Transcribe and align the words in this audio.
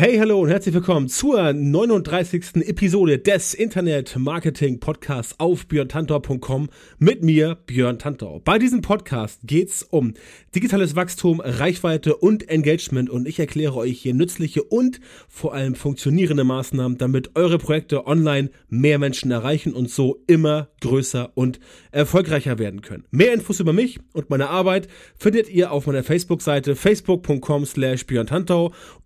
Hey, 0.00 0.16
hallo 0.18 0.38
und 0.38 0.48
herzlich 0.48 0.76
willkommen 0.76 1.08
zur 1.08 1.52
39. 1.52 2.68
Episode 2.68 3.18
des 3.18 3.52
Internet 3.52 4.16
Marketing 4.16 4.78
Podcasts 4.78 5.34
auf 5.40 5.66
björntantor.com 5.66 6.68
mit 7.00 7.24
mir, 7.24 7.56
Björn 7.66 7.98
Tantor. 7.98 8.40
Bei 8.44 8.60
diesem 8.60 8.80
Podcast 8.80 9.40
geht's 9.42 9.82
um 9.82 10.14
digitales 10.54 10.94
Wachstum, 10.94 11.40
Reichweite 11.40 12.14
und 12.14 12.48
Engagement 12.48 13.10
und 13.10 13.26
ich 13.26 13.40
erkläre 13.40 13.74
euch 13.74 13.98
hier 14.00 14.14
nützliche 14.14 14.62
und 14.62 15.00
vor 15.28 15.52
allem 15.52 15.74
funktionierende 15.74 16.44
Maßnahmen, 16.44 16.96
damit 16.96 17.34
eure 17.34 17.58
Projekte 17.58 18.06
online 18.06 18.50
mehr 18.68 19.00
Menschen 19.00 19.32
erreichen 19.32 19.72
und 19.72 19.90
so 19.90 20.22
immer 20.28 20.68
größer 20.80 21.32
und 21.34 21.58
erfolgreicher 21.90 22.60
werden 22.60 22.82
können. 22.82 23.02
Mehr 23.10 23.34
Infos 23.34 23.58
über 23.58 23.72
mich 23.72 23.98
und 24.12 24.30
meine 24.30 24.48
Arbeit 24.48 24.86
findet 25.18 25.48
ihr 25.48 25.72
auf 25.72 25.88
meiner 25.88 26.04
Facebook-Seite 26.04 26.76
facebook.com 26.76 27.66
slash 27.66 28.06
Björn 28.06 28.28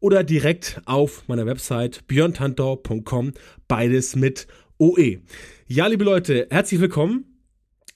oder 0.00 0.22
direkt 0.22 0.81
auf 0.86 1.28
meiner 1.28 1.46
Website 1.46 2.06
björntantau.com, 2.08 3.32
beides 3.68 4.16
mit 4.16 4.46
OE. 4.78 5.18
Ja, 5.66 5.86
liebe 5.86 6.04
Leute, 6.04 6.46
herzlich 6.50 6.80
willkommen 6.80 7.32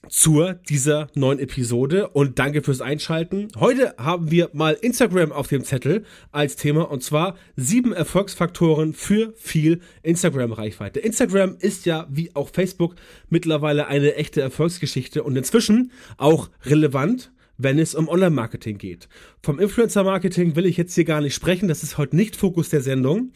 zur 0.09 0.53
dieser 0.53 1.07
neuen 1.15 1.39
Episode 1.39 2.09
und 2.09 2.39
danke 2.39 2.61
fürs 2.61 2.81
Einschalten. 2.81 3.49
Heute 3.59 3.93
haben 3.97 4.31
wir 4.31 4.49
mal 4.53 4.73
Instagram 4.73 5.31
auf 5.31 5.47
dem 5.47 5.63
Zettel 5.63 6.05
als 6.31 6.55
Thema 6.55 6.89
und 6.89 7.03
zwar 7.03 7.35
sieben 7.55 7.93
Erfolgsfaktoren 7.93 8.93
für 8.93 9.33
viel 9.35 9.81
Instagram-Reichweite. 10.03 10.99
Instagram 10.99 11.57
ist 11.59 11.85
ja 11.85 12.07
wie 12.09 12.35
auch 12.35 12.49
Facebook 12.49 12.95
mittlerweile 13.29 13.87
eine 13.87 14.15
echte 14.15 14.41
Erfolgsgeschichte 14.41 15.23
und 15.23 15.35
inzwischen 15.35 15.91
auch 16.17 16.49
relevant 16.63 17.31
wenn 17.57 17.79
es 17.79 17.95
um 17.95 18.07
Online-Marketing 18.07 18.77
geht. 18.77 19.09
Vom 19.43 19.59
Influencer-Marketing 19.59 20.55
will 20.55 20.65
ich 20.65 20.77
jetzt 20.77 20.95
hier 20.95 21.05
gar 21.05 21.21
nicht 21.21 21.33
sprechen, 21.33 21.67
das 21.67 21.83
ist 21.83 21.97
heute 21.97 22.15
nicht 22.15 22.35
Fokus 22.35 22.69
der 22.69 22.81
Sendung. 22.81 23.31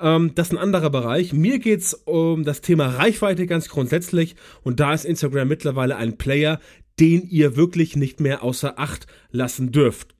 Ähm, 0.00 0.32
das 0.34 0.48
ist 0.48 0.52
ein 0.52 0.58
anderer 0.58 0.90
Bereich. 0.90 1.32
Mir 1.32 1.58
geht's 1.58 1.94
um 1.94 2.44
das 2.44 2.60
Thema 2.60 2.86
Reichweite 2.86 3.46
ganz 3.46 3.68
grundsätzlich 3.68 4.36
und 4.62 4.80
da 4.80 4.94
ist 4.94 5.04
Instagram 5.04 5.48
mittlerweile 5.48 5.96
ein 5.96 6.18
Player, 6.18 6.60
den 6.98 7.28
ihr 7.28 7.56
wirklich 7.56 7.96
nicht 7.96 8.20
mehr 8.20 8.42
außer 8.42 8.78
Acht 8.78 9.06
lassen 9.30 9.72
dürft. 9.72 10.14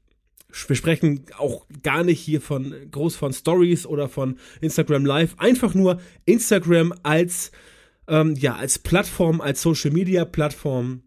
Wir 0.68 0.76
sprechen 0.76 1.26
auch 1.36 1.66
gar 1.82 2.02
nicht 2.02 2.20
hier 2.20 2.40
von 2.40 2.74
groß 2.90 3.16
von 3.16 3.32
Stories 3.32 3.86
oder 3.86 4.08
von 4.08 4.38
Instagram 4.60 5.04
Live, 5.04 5.34
einfach 5.38 5.74
nur 5.74 6.00
Instagram 6.24 6.94
als 7.02 7.50
ähm, 8.08 8.34
ja 8.36 8.56
als 8.56 8.78
Plattform, 8.78 9.40
als 9.40 9.60
Social 9.60 9.90
Media 9.90 10.24
Plattform 10.24 11.02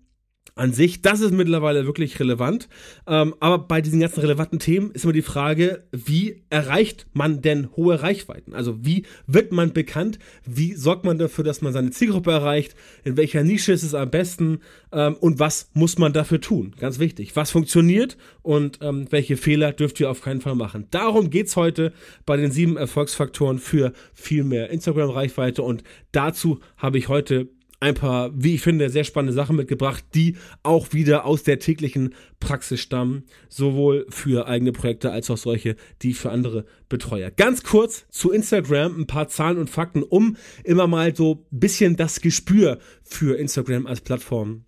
an 0.60 0.74
sich, 0.74 1.02
das 1.02 1.22
ist 1.22 1.32
mittlerweile 1.32 1.86
wirklich 1.86 2.20
relevant. 2.20 2.68
Ähm, 3.08 3.34
aber 3.40 3.60
bei 3.60 3.82
diesen 3.82 4.02
ganzen 4.02 4.20
relevanten 4.20 4.60
Themen 4.60 4.92
ist 4.92 5.06
immer 5.06 5.14
die 5.14 5.22
Frage, 5.22 5.84
wie 5.92 6.44
erreicht 6.50 7.08
man 7.14 7.42
denn 7.42 7.70
hohe 7.78 8.02
Reichweiten? 8.02 8.54
Also 8.54 8.86
wie 8.86 9.06
wird 9.26 9.54
man 9.54 9.72
bekannt? 9.72 10.20
Wie 10.46 10.74
sorgt 10.74 11.06
man 11.06 11.18
dafür, 11.18 11.46
dass 11.46 11.62
man 11.62 11.72
seine 11.72 11.92
Zielgruppe 11.92 12.32
erreicht? 12.32 12.76
In 13.06 13.16
welcher 13.16 13.44
Nische 13.44 13.72
ist 13.72 13.84
es 13.84 13.94
am 13.94 14.12
besten? 14.12 14.60
Ähm, 14.92 15.16
und 15.16 15.40
was 15.40 15.70
muss 15.74 15.98
man 15.98 16.12
dafür 16.12 16.42
tun? 16.42 16.76
Ganz 16.78 17.00
wichtig. 17.00 17.36
Was 17.38 17.52
funktioniert 17.52 18.18
und 18.42 18.80
ähm, 18.82 19.08
welche 19.12 19.38
Fehler 19.38 19.72
dürft 19.72 20.00
ihr 20.02 20.12
auf 20.12 20.22
keinen 20.22 20.42
Fall 20.42 20.56
machen? 20.56 20.88
Darum 20.92 21.30
geht's 21.30 21.56
heute 21.56 21.94
bei 22.26 22.36
den 22.36 22.52
sieben 22.52 22.76
Erfolgsfaktoren 22.76 23.60
für 23.60 23.94
viel 24.14 24.44
mehr 24.44 24.70
Instagram-Reichweite. 24.72 25.64
Und 25.64 25.84
dazu 26.12 26.60
habe 26.78 26.98
ich 26.98 27.08
heute 27.08 27.48
ein 27.80 27.96
paar, 27.96 28.32
wie 28.36 28.56
ich 28.56 28.62
finde, 28.62 28.90
sehr 28.90 29.04
spannende 29.04 29.34
Sachen 29.34 29.56
mitgebracht, 29.56 30.04
die 30.14 30.36
auch 30.64 30.92
wieder 30.92 31.26
aus 31.26 31.44
der 31.44 31.60
täglichen 31.60 32.14
Praxis 32.40 32.82
stammen, 32.82 33.24
sowohl 33.48 34.06
für 34.10 34.48
eigene 34.48 34.72
Projekte 34.72 35.12
als 35.12 35.30
auch 35.30 35.38
solche, 35.38 35.76
die 36.02 36.14
für 36.14 36.32
andere 36.32 36.66
betreue. 36.90 37.32
Ganz 37.32 37.64
kurz 37.64 38.06
zu 38.10 38.32
Instagram 38.32 39.00
ein 39.00 39.08
paar 39.08 39.28
Zahlen 39.28 39.58
und 39.58 39.70
Fakten, 39.70 40.04
um 40.04 40.36
immer 40.64 40.88
mal 40.88 41.16
so 41.16 41.46
bisschen 41.52 41.96
das 41.96 42.22
Gespür 42.22 42.80
für 43.04 43.38
Instagram 43.38 43.88
als 43.88 44.02
Plattform 44.02 44.66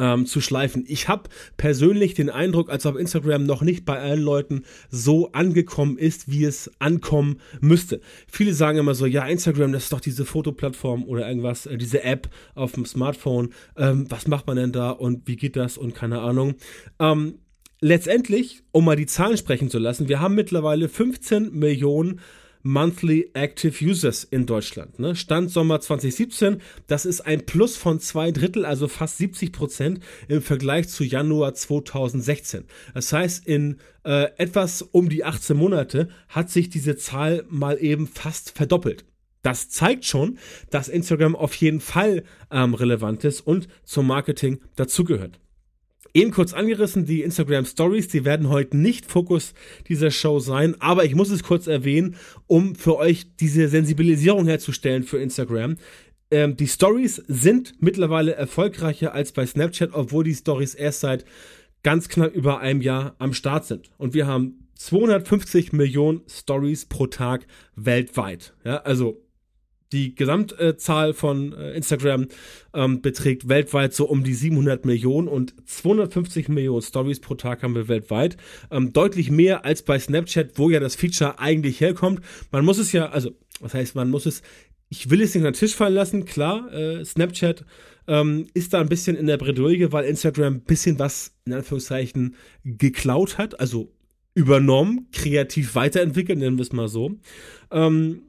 ähm, 0.00 0.26
zu 0.26 0.40
schleifen. 0.40 0.84
Ich 0.88 1.08
habe 1.08 1.28
persönlich 1.58 2.14
den 2.14 2.30
Eindruck, 2.30 2.70
als 2.70 2.86
ob 2.86 2.96
Instagram 2.96 3.44
noch 3.44 3.62
nicht 3.62 3.84
bei 3.84 4.00
allen 4.00 4.22
Leuten 4.22 4.62
so 4.88 5.30
angekommen 5.32 5.98
ist, 5.98 6.30
wie 6.30 6.44
es 6.44 6.70
ankommen 6.78 7.40
müsste. 7.60 8.00
Viele 8.26 8.54
sagen 8.54 8.78
immer 8.78 8.94
so, 8.94 9.06
ja, 9.06 9.26
Instagram, 9.26 9.72
das 9.72 9.84
ist 9.84 9.92
doch 9.92 10.00
diese 10.00 10.24
Fotoplattform 10.24 11.04
oder 11.04 11.28
irgendwas, 11.28 11.66
äh, 11.66 11.76
diese 11.76 12.02
App 12.02 12.30
auf 12.54 12.72
dem 12.72 12.86
Smartphone. 12.86 13.50
Ähm, 13.76 14.06
was 14.08 14.26
macht 14.26 14.46
man 14.46 14.56
denn 14.56 14.72
da 14.72 14.90
und 14.90 15.28
wie 15.28 15.36
geht 15.36 15.56
das 15.56 15.76
und 15.76 15.94
keine 15.94 16.20
Ahnung. 16.20 16.54
Ähm, 16.98 17.34
letztendlich, 17.80 18.62
um 18.72 18.86
mal 18.86 18.96
die 18.96 19.06
Zahlen 19.06 19.36
sprechen 19.36 19.68
zu 19.68 19.78
lassen, 19.78 20.08
wir 20.08 20.20
haben 20.20 20.34
mittlerweile 20.34 20.88
15 20.88 21.52
Millionen 21.52 22.20
Monthly 22.62 23.30
Active 23.34 23.84
Users 23.84 24.24
in 24.24 24.46
Deutschland. 24.46 24.98
Ne? 24.98 25.16
Stand 25.16 25.50
Sommer 25.50 25.80
2017, 25.80 26.60
das 26.86 27.06
ist 27.06 27.22
ein 27.22 27.46
Plus 27.46 27.76
von 27.76 28.00
zwei 28.00 28.30
Drittel, 28.30 28.64
also 28.64 28.88
fast 28.88 29.18
70 29.18 29.52
Prozent 29.52 30.00
im 30.28 30.42
Vergleich 30.42 30.88
zu 30.88 31.04
Januar 31.04 31.54
2016. 31.54 32.64
Das 32.94 33.12
heißt, 33.12 33.46
in 33.46 33.78
äh, 34.04 34.28
etwas 34.36 34.82
um 34.82 35.08
die 35.08 35.24
18 35.24 35.56
Monate 35.56 36.08
hat 36.28 36.50
sich 36.50 36.70
diese 36.70 36.96
Zahl 36.96 37.44
mal 37.48 37.82
eben 37.82 38.06
fast 38.06 38.50
verdoppelt. 38.50 39.04
Das 39.42 39.70
zeigt 39.70 40.04
schon, 40.04 40.38
dass 40.70 40.88
Instagram 40.88 41.34
auf 41.34 41.54
jeden 41.54 41.80
Fall 41.80 42.24
ähm, 42.50 42.74
relevant 42.74 43.24
ist 43.24 43.40
und 43.40 43.68
zum 43.84 44.06
Marketing 44.06 44.60
dazugehört. 44.76 45.40
Eben 46.12 46.32
kurz 46.32 46.52
angerissen, 46.52 47.04
die 47.04 47.22
Instagram 47.22 47.64
Stories, 47.64 48.08
die 48.08 48.24
werden 48.24 48.48
heute 48.48 48.76
nicht 48.76 49.06
Fokus 49.06 49.54
dieser 49.88 50.10
Show 50.10 50.40
sein, 50.40 50.74
aber 50.80 51.04
ich 51.04 51.14
muss 51.14 51.30
es 51.30 51.42
kurz 51.42 51.66
erwähnen, 51.66 52.16
um 52.46 52.74
für 52.74 52.96
euch 52.96 53.36
diese 53.36 53.68
Sensibilisierung 53.68 54.46
herzustellen 54.46 55.04
für 55.04 55.18
Instagram. 55.18 55.76
Ähm, 56.32 56.56
die 56.56 56.66
Stories 56.66 57.22
sind 57.28 57.74
mittlerweile 57.80 58.34
erfolgreicher 58.34 59.14
als 59.14 59.32
bei 59.32 59.46
Snapchat, 59.46 59.90
obwohl 59.92 60.24
die 60.24 60.34
Stories 60.34 60.74
erst 60.74 61.00
seit 61.00 61.24
ganz 61.82 62.08
knapp 62.08 62.34
über 62.34 62.60
einem 62.60 62.82
Jahr 62.82 63.14
am 63.18 63.32
Start 63.32 63.66
sind. 63.66 63.90
Und 63.96 64.12
wir 64.12 64.26
haben 64.26 64.68
250 64.74 65.72
Millionen 65.72 66.22
Stories 66.28 66.86
pro 66.86 67.06
Tag 67.06 67.46
weltweit. 67.76 68.54
Ja, 68.64 68.78
also 68.78 69.22
die 69.92 70.14
Gesamtzahl 70.14 71.14
von 71.14 71.52
äh, 71.52 71.72
Instagram 71.72 72.28
ähm, 72.74 73.00
beträgt 73.00 73.48
weltweit 73.48 73.92
so 73.94 74.06
um 74.06 74.22
die 74.22 74.34
700 74.34 74.84
Millionen 74.84 75.28
und 75.28 75.54
250 75.68 76.48
Millionen 76.48 76.82
Stories 76.82 77.20
pro 77.20 77.34
Tag 77.34 77.62
haben 77.62 77.74
wir 77.74 77.88
weltweit. 77.88 78.36
Ähm, 78.70 78.92
deutlich 78.92 79.30
mehr 79.30 79.64
als 79.64 79.82
bei 79.82 79.98
Snapchat, 79.98 80.52
wo 80.58 80.70
ja 80.70 80.80
das 80.80 80.94
Feature 80.94 81.38
eigentlich 81.38 81.80
herkommt. 81.80 82.20
Man 82.52 82.64
muss 82.64 82.78
es 82.78 82.92
ja, 82.92 83.10
also, 83.10 83.32
was 83.60 83.74
heißt, 83.74 83.94
man 83.94 84.10
muss 84.10 84.26
es, 84.26 84.42
ich 84.88 85.10
will 85.10 85.22
es 85.22 85.34
nicht 85.34 85.44
an 85.44 85.52
den 85.52 85.58
Tisch 85.58 85.74
fallen 85.74 85.94
lassen, 85.94 86.24
klar, 86.24 86.72
äh, 86.72 87.04
Snapchat 87.04 87.64
ähm, 88.06 88.46
ist 88.54 88.72
da 88.72 88.80
ein 88.80 88.88
bisschen 88.88 89.16
in 89.16 89.26
der 89.26 89.38
Bredouille, 89.38 89.92
weil 89.92 90.04
Instagram 90.04 90.54
ein 90.54 90.60
bisschen 90.62 90.98
was, 90.98 91.32
in 91.46 91.52
Anführungszeichen, 91.52 92.36
geklaut 92.64 93.38
hat, 93.38 93.58
also 93.60 93.92
übernommen, 94.34 95.08
kreativ 95.12 95.74
weiterentwickelt, 95.74 96.38
nennen 96.38 96.56
wir 96.56 96.62
es 96.62 96.72
mal 96.72 96.88
so. 96.88 97.12
Ähm, 97.70 98.22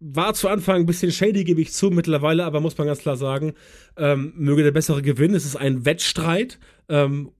war 0.00 0.34
zu 0.34 0.48
Anfang 0.48 0.76
ein 0.76 0.86
bisschen 0.86 1.10
shady, 1.10 1.44
gebe 1.44 1.60
ich 1.60 1.72
zu, 1.72 1.90
mittlerweile 1.90 2.44
aber 2.44 2.60
muss 2.60 2.78
man 2.78 2.86
ganz 2.86 3.00
klar 3.00 3.16
sagen, 3.16 3.54
ähm, 3.96 4.32
möge 4.36 4.62
der 4.62 4.70
bessere 4.70 5.02
gewinnen. 5.02 5.34
Es 5.34 5.44
ist 5.44 5.56
ein 5.56 5.84
Wettstreit 5.84 6.58
ähm, 6.88 7.30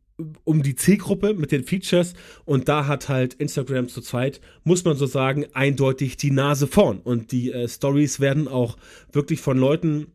um 0.42 0.62
die 0.62 0.74
Zielgruppe 0.74 1.34
mit 1.34 1.52
den 1.52 1.62
Features 1.62 2.14
und 2.44 2.68
da 2.68 2.86
hat 2.86 3.08
halt 3.08 3.34
Instagram 3.34 3.88
zurzeit, 3.88 4.40
muss 4.64 4.84
man 4.84 4.96
so 4.96 5.06
sagen, 5.06 5.46
eindeutig 5.52 6.16
die 6.16 6.32
Nase 6.32 6.66
vorn 6.66 6.98
und 6.98 7.30
die 7.30 7.52
äh, 7.52 7.68
Stories 7.68 8.18
werden 8.18 8.48
auch 8.48 8.76
wirklich 9.12 9.40
von 9.40 9.56
Leuten 9.58 10.08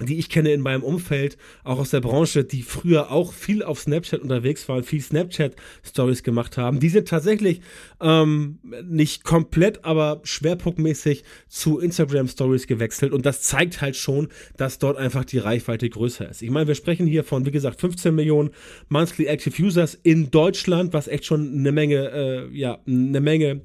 die 0.00 0.18
ich 0.18 0.28
kenne 0.28 0.52
in 0.52 0.60
meinem 0.60 0.82
Umfeld, 0.82 1.36
auch 1.64 1.78
aus 1.78 1.90
der 1.90 2.00
Branche, 2.00 2.44
die 2.44 2.62
früher 2.62 3.10
auch 3.10 3.32
viel 3.32 3.62
auf 3.62 3.80
Snapchat 3.80 4.20
unterwegs 4.20 4.68
waren, 4.68 4.84
viel 4.84 5.00
Snapchat-Stories 5.00 6.22
gemacht 6.22 6.56
haben, 6.56 6.80
die 6.80 6.88
sind 6.88 7.08
tatsächlich 7.08 7.60
ähm, 8.00 8.58
nicht 8.84 9.24
komplett, 9.24 9.84
aber 9.84 10.20
schwerpunktmäßig 10.24 11.24
zu 11.48 11.78
Instagram-Stories 11.78 12.66
gewechselt 12.66 13.12
und 13.12 13.26
das 13.26 13.42
zeigt 13.42 13.80
halt 13.80 13.96
schon, 13.96 14.28
dass 14.56 14.78
dort 14.78 14.96
einfach 14.96 15.24
die 15.24 15.38
Reichweite 15.38 15.88
größer 15.88 16.28
ist. 16.28 16.42
Ich 16.42 16.50
meine, 16.50 16.68
wir 16.68 16.74
sprechen 16.74 17.06
hier 17.06 17.24
von, 17.24 17.46
wie 17.46 17.50
gesagt, 17.50 17.80
15 17.80 18.14
Millionen 18.14 18.50
Monthly 18.88 19.26
Active 19.26 19.62
Users 19.62 19.98
in 20.02 20.30
Deutschland, 20.30 20.92
was 20.92 21.08
echt 21.08 21.24
schon 21.24 21.58
eine 21.58 21.72
Menge, 21.72 22.10
äh, 22.10 22.56
ja, 22.56 22.78
eine 22.86 23.20
Menge 23.20 23.62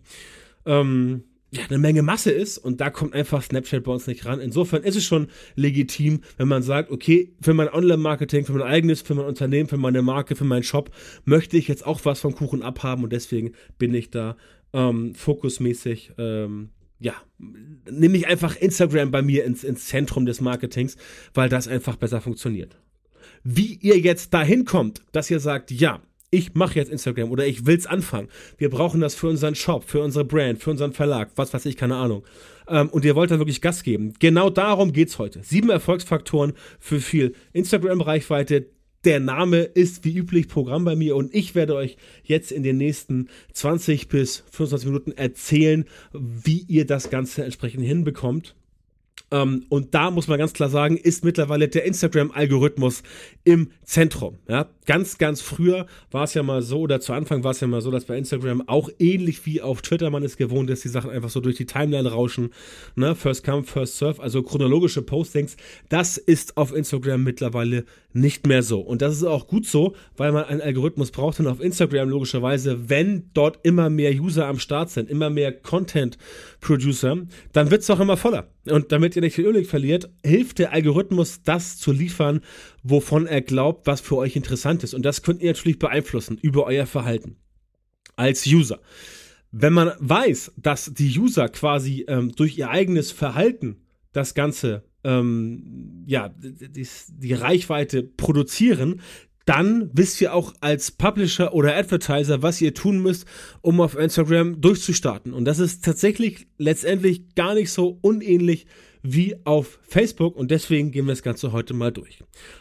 ähm, 0.65 1.24
eine 1.70 1.78
Menge 1.78 2.02
Masse 2.02 2.32
ist 2.32 2.58
und 2.58 2.82
da 2.82 2.90
kommt 2.90 3.14
einfach 3.14 3.44
Snapchat 3.44 3.84
bei 3.84 3.92
uns 3.92 4.08
nicht 4.08 4.26
ran. 4.26 4.40
Insofern 4.40 4.84
ist 4.84 4.96
es 4.96 5.04
schon 5.04 5.28
legitim, 5.56 6.22
wenn 6.38 6.48
man 6.48 6.64
sagt, 6.64 6.92
okay, 6.92 7.34
für 7.42 7.54
mein 7.54 7.70
Online-Marketing, 7.70 8.46
für 8.46 8.54
mein 8.54 8.64
eigenes, 8.64 9.02
für 9.02 9.16
mein 9.16 9.26
Unternehmen, 9.26 9.70
für 9.70 9.78
meine 9.78 10.02
Marke, 10.02 10.36
für 10.36 10.46
meinen 10.46 10.64
Shop 10.64 10.92
möchte 11.26 11.58
ich 11.58 11.68
jetzt 11.68 11.86
auch 11.86 12.02
was 12.04 12.20
vom 12.20 12.36
Kuchen 12.36 12.62
abhaben 12.62 13.04
und 13.04 13.14
deswegen 13.14 13.54
bin 13.78 13.94
ich 13.94 14.10
da 14.10 14.38
ähm, 14.74 15.14
fokusmäßig, 15.16 16.14
ähm, 16.18 16.70
ja, 17.00 17.14
nehme 17.90 18.18
ich 18.18 18.28
einfach 18.28 18.56
Instagram 18.56 19.12
bei 19.12 19.22
mir 19.22 19.44
ins, 19.44 19.64
ins 19.64 19.88
Zentrum 19.88 20.26
des 20.26 20.42
Marketings, 20.42 20.98
weil 21.34 21.50
das 21.50 21.68
einfach 21.68 21.96
besser 21.96 22.22
funktioniert. 22.22 22.78
Wie 23.44 23.76
ihr 23.82 24.00
jetzt 24.00 24.34
dahin 24.34 24.66
kommt, 24.66 25.02
dass 25.12 25.30
ihr 25.30 25.40
sagt, 25.40 25.70
ja, 25.70 26.02
ich 26.33 26.56
mache 26.56 26.80
jetzt 26.80 26.91
Instagram 26.91 27.30
oder 27.30 27.45
ich 27.45 27.68
will's 27.68 27.85
anfangen. 27.85 28.27
Wir 28.57 28.69
brauchen 28.69 29.00
das 29.00 29.13
für 29.13 29.27
unseren 29.27 29.53
Shop, 29.53 29.83
für 29.85 30.01
unsere 30.01 30.25
Brand, 30.25 30.59
für 30.59 30.71
unseren 30.71 30.91
Verlag, 30.91 31.30
was 31.35 31.53
weiß 31.53 31.65
ich, 31.68 31.77
keine 31.77 31.95
Ahnung. 31.95 32.24
Ähm, 32.68 32.89
und 32.89 33.06
ihr 33.06 33.15
wollt 33.15 33.30
da 33.30 33.38
wirklich 33.38 33.62
Gas 33.62 33.83
geben. 33.83 34.13
Genau 34.19 34.50
darum 34.50 34.94
geht's 34.94 35.19
heute. 35.19 35.44
Sieben 35.44 35.69
Erfolgsfaktoren 35.69 36.53
für 36.80 37.00
viel 37.00 37.35
Instagram-Reichweite. 37.53 38.65
Der 39.06 39.19
Name 39.19 39.59
ist 39.59 40.06
wie 40.06 40.18
üblich 40.18 40.47
Programm 40.47 40.85
bei 40.85 40.95
mir 40.95 41.15
und 41.15 41.35
ich 41.35 41.56
werde 41.56 41.75
euch 41.75 41.97
jetzt 42.24 42.51
in 42.51 42.63
den 42.63 42.77
nächsten 42.77 43.27
20 43.51 44.07
bis 44.07 44.44
25 44.50 44.88
Minuten 44.88 45.12
erzählen, 45.12 45.85
wie 46.13 46.65
ihr 46.68 46.88
das 46.88 47.09
Ganze 47.09 47.44
entsprechend 47.44 47.85
hinbekommt. 47.85 48.56
Ähm, 49.33 49.65
und 49.69 49.95
da 49.95 50.12
muss 50.12 50.27
man 50.27 50.38
ganz 50.38 50.53
klar 50.53 50.69
sagen, 50.69 50.95
ist 50.95 51.25
mittlerweile 51.25 51.68
der 51.68 51.85
Instagram-Algorithmus 51.85 53.01
im 53.44 53.71
Zentrum. 53.83 54.38
Ja? 54.47 54.68
Ganz, 54.85 55.18
ganz 55.18 55.41
früher 55.41 55.88
war 56.12 56.25
es 56.25 56.35
ja 56.35 56.44
mal 56.44 56.62
so, 56.62 56.81
oder 56.81 57.00
zu 57.00 57.13
Anfang 57.13 57.44
war 57.44 57.51
es 57.51 57.59
ja 57.59 57.65
mal 57.65 57.81
so, 57.81 57.89
dass 57.89 58.06
bei 58.06 58.15
Instagram 58.15 58.68
auch 58.68 58.89
ähnlich 59.00 59.44
wie 59.47 59.59
auf 59.59 59.81
Twitter 59.81 60.12
man 60.12 60.21
es 60.21 60.38
gewohnt 60.38 60.69
ist, 60.69 60.83
die 60.83 60.89
Sachen 60.89 61.09
einfach 61.09 61.31
so 61.31 61.41
durch 61.41 61.56
die 61.56 61.65
Timeline 61.65 62.12
rauschen. 62.12 62.51
Ne? 62.95 63.15
First 63.15 63.44
come, 63.44 63.63
first 63.63 63.97
serve, 63.97 64.21
also 64.21 64.44
chronologische 64.44 65.01
Postings. 65.01 65.57
Das 65.89 66.18
ist 66.18 66.56
auf 66.56 66.71
Instagram 66.71 67.24
mittlerweile 67.24 67.85
nicht 68.13 68.45
mehr 68.45 68.62
so. 68.62 68.81
Und 68.81 69.01
das 69.01 69.15
ist 69.15 69.24
auch 69.24 69.47
gut 69.47 69.65
so, 69.65 69.95
weil 70.15 70.31
man 70.31 70.44
einen 70.44 70.62
Algorithmus 70.62 71.09
braucht 71.09 71.39
und 71.39 71.47
auf 71.47 71.59
Instagram 71.59 72.07
logischerweise, 72.07 72.88
wenn 72.88 73.31
dort 73.33 73.59
immer 73.63 73.89
mehr 73.89 74.12
User 74.12 74.45
am 74.45 74.59
Start 74.59 74.91
sind, 74.91 75.09
immer 75.09 75.31
mehr 75.31 75.51
Content-Producer, 75.51 77.18
dann 77.51 77.71
wird 77.71 77.81
es 77.81 77.89
auch 77.89 78.00
immer 78.00 78.18
voller. 78.18 78.53
Und 78.69 78.92
damit 78.92 79.15
ihr 79.15 79.21
nicht 79.21 79.36
viel 79.36 79.45
Ölig 79.45 79.68
verliert, 79.68 80.10
hilft 80.24 80.60
der 80.60 80.71
Algorithmus, 80.71 81.44
das 81.44 81.77
zu 81.77 81.92
liefern, 81.92 82.42
wovon 82.81 83.27
er 83.27 83.42
glaubt, 83.42 83.88
was 83.88 84.00
für 84.00 84.15
euch 84.15 84.36
interessant 84.36 84.83
ist. 84.83 84.94
Und 84.94 85.04
das 85.04 85.21
könnt 85.21 85.42
ihr 85.42 85.51
natürlich 85.51 85.80
beeinflussen 85.80 86.38
über 86.42 86.65
euer 86.65 86.86
Verhalten 86.86 87.36
als 88.15 88.45
User. 88.45 88.80
Wenn 89.51 89.74
man 89.74 89.92
weiß, 90.00 90.54
dass 90.57 90.94
die 90.94 91.19
User 91.19 91.50
quasi 91.50 92.06
ähm, 92.07 92.31
durch 92.36 92.57
ihr 92.57 92.69
eigenes 92.69 93.12
Verhalten 93.12 93.81
das 94.13 94.33
Ganze, 94.33 94.83
ähm, 95.04 96.04
ja, 96.07 96.30
die, 96.30 96.88
die 97.09 97.33
Reichweite 97.33 98.04
produzieren, 98.04 99.01
dann 99.45 99.90
wisst 99.94 100.22
ihr 100.22 100.34
auch 100.34 100.54
als 100.62 100.92
Publisher 100.92 101.54
oder 101.54 101.75
Advertiser, 101.75 102.42
was 102.42 102.62
ihr 102.62 102.74
tun 102.74 103.00
müsst, 103.00 103.25
um 103.62 103.81
auf 103.81 103.98
Instagram 103.98 104.62
durchzustarten. 104.62 105.34
Und 105.34 105.45
das 105.45 105.60
ist 105.60 105.84
tatsächlich 105.84 106.48
letztendlich 106.57 107.36
gar 107.36 107.54
nicht 107.54 107.72
so 107.72 107.98
unähnlich 108.01 108.66
wie 109.04 109.36
auf 109.44 109.80
Facebook 109.84 110.38
und 110.38 110.50
deswegen 110.50 110.92
gehen 110.92 111.06
wir 111.06 111.12
das 111.12 111.24
Ganze 111.24 111.51
heute 111.51 111.74
mal 111.74 111.92
durch. 111.92 112.19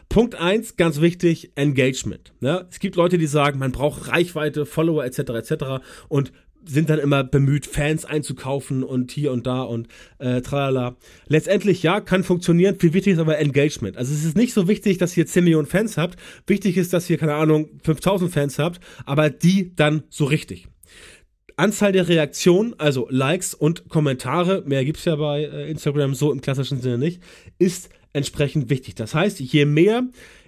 Punkt 0.09 0.35
eins, 0.35 0.77
ganz 0.77 1.01
wichtig, 1.01 1.53
Engagement. 1.55 2.33
Ja, 2.41 2.67
es 2.69 2.81
gibt 2.81 2.97
Leute, 2.97 3.17
die 3.17 3.29
sagen, 3.29 3.61
man 3.61 3.71
braucht 3.71 4.09
Reichweite, 4.09 4.67
Follower 4.67 5.05
etc. 5.05 5.19
etc. 5.19 5.65
und 6.09 6.33
sind 6.65 6.91
dann 6.91 6.99
immer 6.99 7.25
bemüht, 7.25 7.67
Fans 7.67 8.05
einzukaufen 8.05 8.83
und 8.83 9.13
hier 9.13 9.33
und 9.33 9.47
da 9.47 9.63
und 9.63 9.89
äh, 10.19 10.41
tralala. 10.41 10.97
Letztendlich, 11.27 11.83
ja, 11.83 12.01
kann 12.01 12.25
funktionieren. 12.25 12.79
Viel 12.79 12.93
wichtig 12.93 13.15
ist 13.15 13.19
aber 13.19 13.39
Engagement. 13.39 13.97
Also 13.97 14.13
es 14.15 14.25
ist 14.25 14.37
nicht 14.37 14.55
so 14.55 14.69
wichtig, 14.69 14.99
dass 14.99 15.17
ihr 15.17 15.27
10 15.27 15.45
Millionen 15.45 15.67
Fans 15.67 15.97
habt. 15.97 16.19
Wichtig 16.47 16.77
ist, 16.77 16.93
dass 16.93 17.09
ihr, 17.11 17.19
keine 17.19 17.35
Ahnung, 17.35 17.69
5000 17.85 18.33
Fans 18.33 18.59
habt, 18.59 18.81
aber 19.05 19.31
die 19.31 19.75
dann 19.75 20.05
so 20.09 20.25
richtig. 20.25 20.69
Anzahl 21.57 21.93
der 21.93 22.09
Reaktionen, 22.09 22.75
also 22.79 23.07
Likes 23.11 23.55
und 23.55 23.89
Kommentare, 23.89 24.63
mehr 24.67 24.85
gibt's 24.85 25.05
ja 25.05 25.17
bei 25.17 25.43
äh, 25.43 25.71
Instagram 25.71 26.15
so 26.15 26.33
im 26.33 26.41
klassischen 26.41 26.81
Sinne 26.81 26.99
nicht, 26.99 27.23
ist 27.59 27.91
entsprechend 28.13 28.71
wichtig. 28.71 28.95
Das 28.95 29.15
heißt, 29.15 29.41
je 29.41 29.65
mehr 29.65 30.05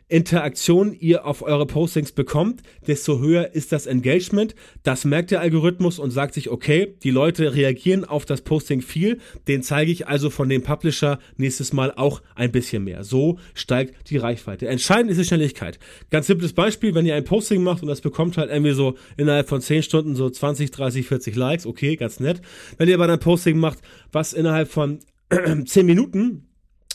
Interaktion 0.09 0.93
ihr 0.93 1.27
auf 1.27 1.43
eure 1.43 1.67
Postings 1.67 2.13
bekommt, 2.13 2.63
desto 2.87 3.21
höher 3.21 3.55
ist 3.55 3.73
das 3.73 3.87
Engagement. 3.87 4.55
Das 4.83 5.05
merkt 5.05 5.31
der 5.31 5.41
Algorithmus 5.41 5.99
und 5.99 6.11
sagt 6.11 6.35
sich, 6.35 6.51
okay, 6.51 6.95
die 7.03 7.11
Leute 7.11 7.55
reagieren 7.55 8.05
auf 8.05 8.27
das 8.27 8.43
Posting 8.43 8.83
viel, 8.83 9.19
den 9.49 9.63
zeige 9.63 9.91
ich 9.91 10.07
also 10.07 10.29
von 10.29 10.49
dem 10.49 10.63
Publisher 10.63 11.19
nächstes 11.37 11.73
Mal 11.73 11.93
auch 11.97 12.23
ein 12.35 12.53
bisschen 12.53 12.85
mehr. 12.85 13.03
So 13.03 13.39
steigt 13.55 14.11
die 14.11 14.19
Reichweite. 14.19 14.69
Entscheidend 14.69 15.11
ist 15.11 15.19
die 15.19 15.25
Schnelligkeit. 15.25 15.79
Ganz 16.11 16.27
simples 16.27 16.53
Beispiel, 16.53 16.95
wenn 16.95 17.07
ihr 17.07 17.15
ein 17.15 17.25
Posting 17.25 17.63
macht 17.63 17.83
und 17.83 17.89
das 17.89 18.03
bekommt 18.03 18.37
halt 18.37 18.51
irgendwie 18.51 18.75
so 18.75 18.97
innerhalb 19.17 19.49
von 19.49 19.63
10 19.63 19.83
Stunden 19.83 20.17
so 20.17 20.29
20, 20.29 20.71
30, 20.71 21.07
40 21.07 21.35
Likes, 21.35 21.67
okay, 21.67 21.97
ganz 21.97 22.21
nett. 22.21 22.43
Wenn 22.77 22.89
ihr 22.89 22.95
aber 22.95 23.11
ein 23.11 23.19
Posting 23.19 23.59
macht, 23.59 23.79
was 24.13 24.35
innerhalb 24.35 24.69
von 24.69 25.01
10 25.65 25.87
Minuten 25.87 26.49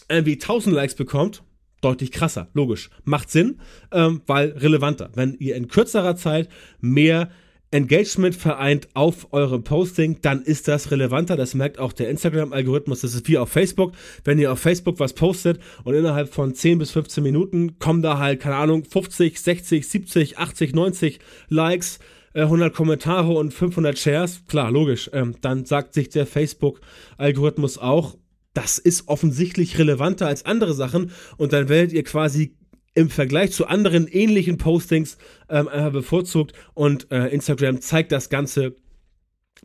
irgendwie 0.09 0.33
1000 0.33 0.75
Likes 0.75 0.95
bekommt, 0.95 1.43
deutlich 1.81 2.11
krasser, 2.11 2.47
logisch. 2.53 2.89
Macht 3.03 3.29
Sinn, 3.29 3.59
ähm, 3.91 4.21
weil 4.27 4.49
relevanter. 4.49 5.09
Wenn 5.15 5.35
ihr 5.39 5.55
in 5.55 5.67
kürzerer 5.67 6.15
Zeit 6.15 6.49
mehr 6.79 7.29
Engagement 7.71 8.35
vereint 8.35 8.87
auf 8.95 9.31
eurem 9.31 9.63
Posting, 9.63 10.17
dann 10.21 10.41
ist 10.41 10.67
das 10.67 10.89
relevanter. 10.89 11.37
Das 11.37 11.53
merkt 11.53 11.77
auch 11.77 11.93
der 11.93 12.09
Instagram-Algorithmus. 12.09 13.01
Das 13.01 13.13
ist 13.13 13.27
wie 13.27 13.37
auf 13.37 13.49
Facebook. 13.49 13.93
Wenn 14.23 14.39
ihr 14.39 14.51
auf 14.51 14.59
Facebook 14.59 14.99
was 14.99 15.13
postet 15.13 15.59
und 15.83 15.93
innerhalb 15.93 16.33
von 16.33 16.55
10 16.55 16.79
bis 16.79 16.91
15 16.91 17.23
Minuten 17.23 17.77
kommen 17.77 18.01
da 18.01 18.17
halt, 18.17 18.39
keine 18.39 18.55
Ahnung, 18.55 18.85
50, 18.85 19.39
60, 19.39 19.87
70, 19.87 20.37
80, 20.39 20.73
90 20.73 21.19
Likes, 21.49 21.99
100 22.33 22.71
äh, 22.71 22.75
Kommentare 22.75 23.33
und 23.33 23.53
500 23.53 23.97
Shares, 23.97 24.41
klar, 24.47 24.71
logisch, 24.71 25.09
ähm, 25.13 25.35
dann 25.41 25.65
sagt 25.65 25.93
sich 25.93 26.09
der 26.09 26.25
Facebook-Algorithmus 26.25 27.77
auch, 27.77 28.17
das 28.53 28.77
ist 28.77 29.07
offensichtlich 29.07 29.77
relevanter 29.77 30.27
als 30.27 30.45
andere 30.45 30.73
Sachen. 30.73 31.11
Und 31.37 31.53
dann 31.53 31.69
werdet 31.69 31.93
ihr 31.93 32.03
quasi 32.03 32.55
im 32.93 33.09
Vergleich 33.09 33.51
zu 33.51 33.67
anderen 33.67 34.07
ähnlichen 34.07 34.57
Postings 34.57 35.17
ähm, 35.49 35.69
bevorzugt. 35.91 36.53
Und 36.73 37.11
äh, 37.11 37.27
Instagram 37.27 37.81
zeigt 37.81 38.11
das 38.11 38.29
Ganze 38.29 38.75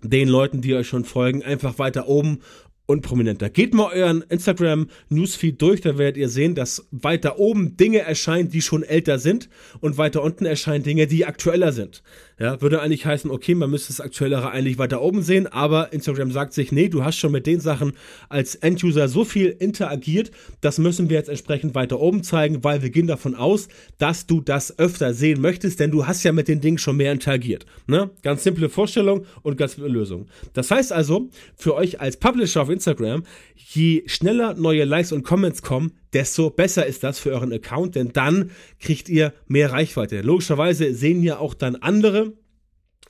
den 0.02 0.28
Leuten, 0.28 0.60
die 0.60 0.74
euch 0.74 0.88
schon 0.88 1.04
folgen, 1.04 1.42
einfach 1.42 1.78
weiter 1.78 2.08
oben 2.08 2.40
und 2.86 3.00
prominenter. 3.02 3.48
Geht 3.48 3.72
mal 3.72 3.92
euren 3.92 4.22
Instagram 4.28 4.88
Newsfeed 5.08 5.60
durch, 5.60 5.80
da 5.80 5.96
werdet 5.96 6.16
ihr 6.18 6.28
sehen, 6.28 6.54
dass 6.54 6.86
weiter 6.90 7.38
oben 7.38 7.76
Dinge 7.76 8.00
erscheinen, 8.00 8.50
die 8.50 8.60
schon 8.60 8.82
älter 8.82 9.18
sind 9.18 9.48
und 9.80 9.96
weiter 9.96 10.22
unten 10.22 10.44
erscheinen 10.44 10.84
Dinge, 10.84 11.06
die 11.06 11.24
aktueller 11.24 11.72
sind. 11.72 12.02
Ja, 12.38 12.60
würde 12.60 12.82
eigentlich 12.82 13.06
heißen, 13.06 13.30
okay, 13.30 13.54
man 13.54 13.70
müsste 13.70 13.88
das 13.88 14.00
Aktuellere 14.00 14.50
eigentlich 14.50 14.76
weiter 14.76 15.00
oben 15.00 15.22
sehen, 15.22 15.46
aber 15.46 15.92
Instagram 15.92 16.32
sagt 16.32 16.52
sich, 16.52 16.72
nee, 16.72 16.88
du 16.88 17.04
hast 17.04 17.16
schon 17.16 17.30
mit 17.30 17.46
den 17.46 17.60
Sachen 17.60 17.92
als 18.28 18.56
Enduser 18.56 19.06
so 19.06 19.24
viel 19.24 19.50
interagiert, 19.50 20.32
das 20.60 20.78
müssen 20.78 21.08
wir 21.08 21.16
jetzt 21.16 21.28
entsprechend 21.28 21.76
weiter 21.76 22.00
oben 22.00 22.24
zeigen, 22.24 22.64
weil 22.64 22.82
wir 22.82 22.90
gehen 22.90 23.06
davon 23.06 23.36
aus, 23.36 23.68
dass 23.98 24.26
du 24.26 24.40
das 24.40 24.78
öfter 24.80 25.14
sehen 25.14 25.40
möchtest, 25.40 25.78
denn 25.78 25.92
du 25.92 26.08
hast 26.08 26.24
ja 26.24 26.32
mit 26.32 26.48
den 26.48 26.60
Dingen 26.60 26.78
schon 26.78 26.96
mehr 26.96 27.12
interagiert. 27.12 27.66
Ne? 27.86 28.10
Ganz 28.22 28.42
simple 28.42 28.68
Vorstellung 28.68 29.26
und 29.42 29.56
ganz 29.56 29.76
simple 29.76 29.92
Lösung. 29.92 30.26
Das 30.54 30.72
heißt 30.72 30.92
also, 30.92 31.30
für 31.54 31.74
euch 31.76 32.00
als 32.00 32.16
Publisher 32.16 32.62
auf 32.62 32.70
Instagram, 32.74 33.24
je 33.54 34.02
schneller 34.06 34.54
neue 34.54 34.84
Likes 34.84 35.12
und 35.12 35.22
Comments 35.22 35.62
kommen, 35.62 35.92
desto 36.12 36.50
besser 36.50 36.86
ist 36.86 37.02
das 37.02 37.18
für 37.18 37.30
euren 37.30 37.52
Account, 37.52 37.94
denn 37.94 38.12
dann 38.12 38.50
kriegt 38.78 39.08
ihr 39.08 39.32
mehr 39.46 39.72
Reichweite. 39.72 40.20
Logischerweise 40.20 40.94
sehen 40.94 41.22
ja 41.22 41.38
auch 41.38 41.54
dann 41.54 41.76
andere, 41.76 42.34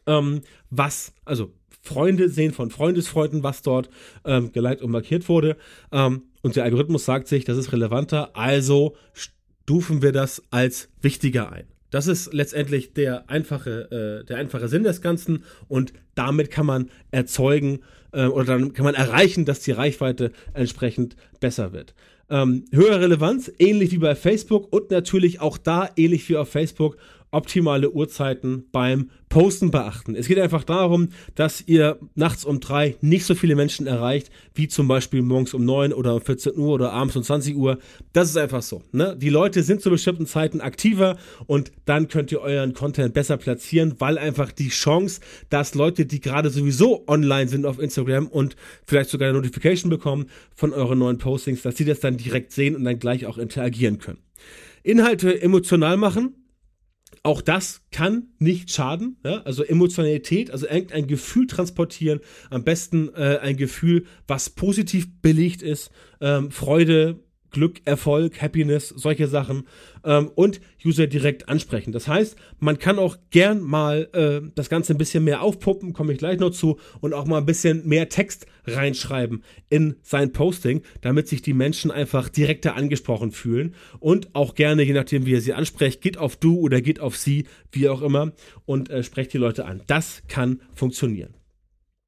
ähm, 0.06 0.42
was, 0.70 1.12
also 1.24 1.52
Freunde 1.82 2.30
sehen 2.30 2.52
von 2.52 2.70
Freundesfreunden, 2.70 3.42
was 3.42 3.62
dort 3.62 3.90
ähm, 4.24 4.52
geliked 4.52 4.82
und 4.82 4.90
markiert 4.90 5.28
wurde. 5.28 5.56
Ähm, 5.92 6.22
und 6.42 6.56
der 6.56 6.64
Algorithmus 6.64 7.04
sagt 7.04 7.28
sich, 7.28 7.44
das 7.44 7.58
ist 7.58 7.72
relevanter, 7.72 8.36
also 8.36 8.96
stufen 9.12 10.02
wir 10.02 10.12
das 10.12 10.42
als 10.50 10.88
wichtiger 11.02 11.52
ein. 11.52 11.66
Das 11.90 12.06
ist 12.08 12.32
letztendlich 12.32 12.92
der 12.92 13.30
einfache, 13.30 14.22
äh, 14.22 14.26
der 14.26 14.38
einfache 14.38 14.66
Sinn 14.68 14.82
des 14.82 15.00
Ganzen 15.00 15.44
und 15.68 15.92
damit 16.14 16.50
kann 16.50 16.66
man 16.66 16.90
erzeugen 17.12 17.80
äh, 18.14 18.26
oder 18.26 18.58
dann 18.58 18.72
kann 18.72 18.84
man 18.84 18.94
erreichen, 18.94 19.44
dass 19.44 19.60
die 19.60 19.72
Reichweite 19.72 20.32
entsprechend 20.52 21.16
besser 21.40 21.72
wird. 21.72 21.94
Ähm, 22.30 22.64
höhere 22.72 23.00
Relevanz, 23.00 23.52
ähnlich 23.58 23.92
wie 23.92 23.98
bei 23.98 24.14
Facebook 24.14 24.72
und 24.72 24.90
natürlich 24.90 25.40
auch 25.40 25.58
da, 25.58 25.90
ähnlich 25.96 26.28
wie 26.28 26.36
auf 26.36 26.48
Facebook, 26.48 26.96
optimale 27.34 27.90
Uhrzeiten 27.90 28.64
beim 28.72 29.10
Posten 29.28 29.72
beachten. 29.72 30.14
Es 30.14 30.28
geht 30.28 30.38
einfach 30.38 30.62
darum, 30.62 31.08
dass 31.34 31.64
ihr 31.66 31.98
nachts 32.14 32.44
um 32.44 32.60
drei 32.60 32.96
nicht 33.00 33.24
so 33.24 33.34
viele 33.34 33.56
Menschen 33.56 33.88
erreicht, 33.88 34.30
wie 34.54 34.68
zum 34.68 34.86
Beispiel 34.86 35.22
morgens 35.22 35.54
um 35.54 35.64
neun 35.64 35.92
oder 35.92 36.14
um 36.14 36.20
14 36.20 36.56
Uhr 36.56 36.74
oder 36.74 36.92
abends 36.92 37.16
um 37.16 37.24
20 37.24 37.56
Uhr. 37.56 37.78
Das 38.12 38.30
ist 38.30 38.36
einfach 38.36 38.62
so. 38.62 38.82
Ne? 38.92 39.16
Die 39.20 39.30
Leute 39.30 39.64
sind 39.64 39.80
zu 39.80 39.90
bestimmten 39.90 40.26
Zeiten 40.26 40.60
aktiver 40.60 41.18
und 41.46 41.72
dann 41.84 42.06
könnt 42.06 42.30
ihr 42.30 42.42
euren 42.42 42.74
Content 42.74 43.12
besser 43.12 43.36
platzieren, 43.36 43.96
weil 43.98 44.18
einfach 44.18 44.52
die 44.52 44.68
Chance, 44.68 45.20
dass 45.50 45.74
Leute, 45.74 46.06
die 46.06 46.20
gerade 46.20 46.50
sowieso 46.50 47.02
online 47.08 47.48
sind 47.48 47.66
auf 47.66 47.80
Instagram 47.80 48.28
und 48.28 48.54
vielleicht 48.86 49.10
sogar 49.10 49.30
eine 49.30 49.38
Notification 49.38 49.90
bekommen 49.90 50.26
von 50.54 50.72
euren 50.72 51.00
neuen 51.00 51.18
Postings, 51.18 51.62
dass 51.62 51.76
sie 51.76 51.84
das 51.84 51.98
dann 51.98 52.18
direkt 52.18 52.52
sehen 52.52 52.76
und 52.76 52.84
dann 52.84 53.00
gleich 53.00 53.26
auch 53.26 53.38
interagieren 53.38 53.98
können. 53.98 54.18
Inhalte 54.84 55.40
emotional 55.42 55.96
machen, 55.96 56.34
auch 57.22 57.40
das 57.40 57.82
kann 57.90 58.28
nicht 58.38 58.70
schaden. 58.70 59.16
Ja? 59.24 59.42
Also 59.42 59.62
Emotionalität, 59.62 60.50
also 60.50 60.66
irgendein 60.66 61.06
Gefühl 61.06 61.46
transportieren. 61.46 62.20
Am 62.50 62.64
besten 62.64 63.08
äh, 63.14 63.38
ein 63.40 63.56
Gefühl, 63.56 64.04
was 64.26 64.50
positiv 64.50 65.08
belegt 65.22 65.62
ist. 65.62 65.90
Ähm, 66.20 66.50
Freude, 66.50 67.23
Glück, 67.54 67.80
Erfolg, 67.86 68.42
Happiness, 68.42 68.88
solche 68.88 69.28
Sachen 69.28 69.66
ähm, 70.04 70.30
und 70.34 70.60
User 70.84 71.06
direkt 71.06 71.48
ansprechen. 71.48 71.92
Das 71.92 72.06
heißt, 72.08 72.36
man 72.58 72.78
kann 72.78 72.98
auch 72.98 73.16
gern 73.30 73.62
mal 73.62 74.08
äh, 74.12 74.46
das 74.54 74.68
Ganze 74.68 74.92
ein 74.92 74.98
bisschen 74.98 75.24
mehr 75.24 75.40
aufpuppen, 75.40 75.94
komme 75.94 76.12
ich 76.12 76.18
gleich 76.18 76.38
noch 76.38 76.50
zu, 76.50 76.78
und 77.00 77.14
auch 77.14 77.24
mal 77.24 77.38
ein 77.38 77.46
bisschen 77.46 77.88
mehr 77.88 78.08
Text 78.08 78.46
reinschreiben 78.66 79.42
in 79.70 79.96
sein 80.02 80.32
Posting, 80.32 80.82
damit 81.00 81.28
sich 81.28 81.40
die 81.40 81.54
Menschen 81.54 81.90
einfach 81.90 82.28
direkter 82.28 82.74
angesprochen 82.76 83.30
fühlen 83.30 83.74
und 84.00 84.34
auch 84.34 84.54
gerne, 84.54 84.82
je 84.82 84.92
nachdem 84.92 85.24
wie 85.26 85.32
ihr 85.32 85.40
sie 85.40 85.54
ansprecht, 85.54 86.00
geht 86.02 86.18
auf 86.18 86.36
du 86.36 86.58
oder 86.58 86.80
geht 86.80 87.00
auf 87.00 87.16
sie, 87.16 87.46
wie 87.72 87.88
auch 87.88 88.02
immer, 88.02 88.32
und 88.66 88.90
äh, 88.90 89.02
sprecht 89.02 89.32
die 89.32 89.38
Leute 89.38 89.64
an. 89.64 89.82
Das 89.86 90.22
kann 90.28 90.60
funktionieren. 90.74 91.34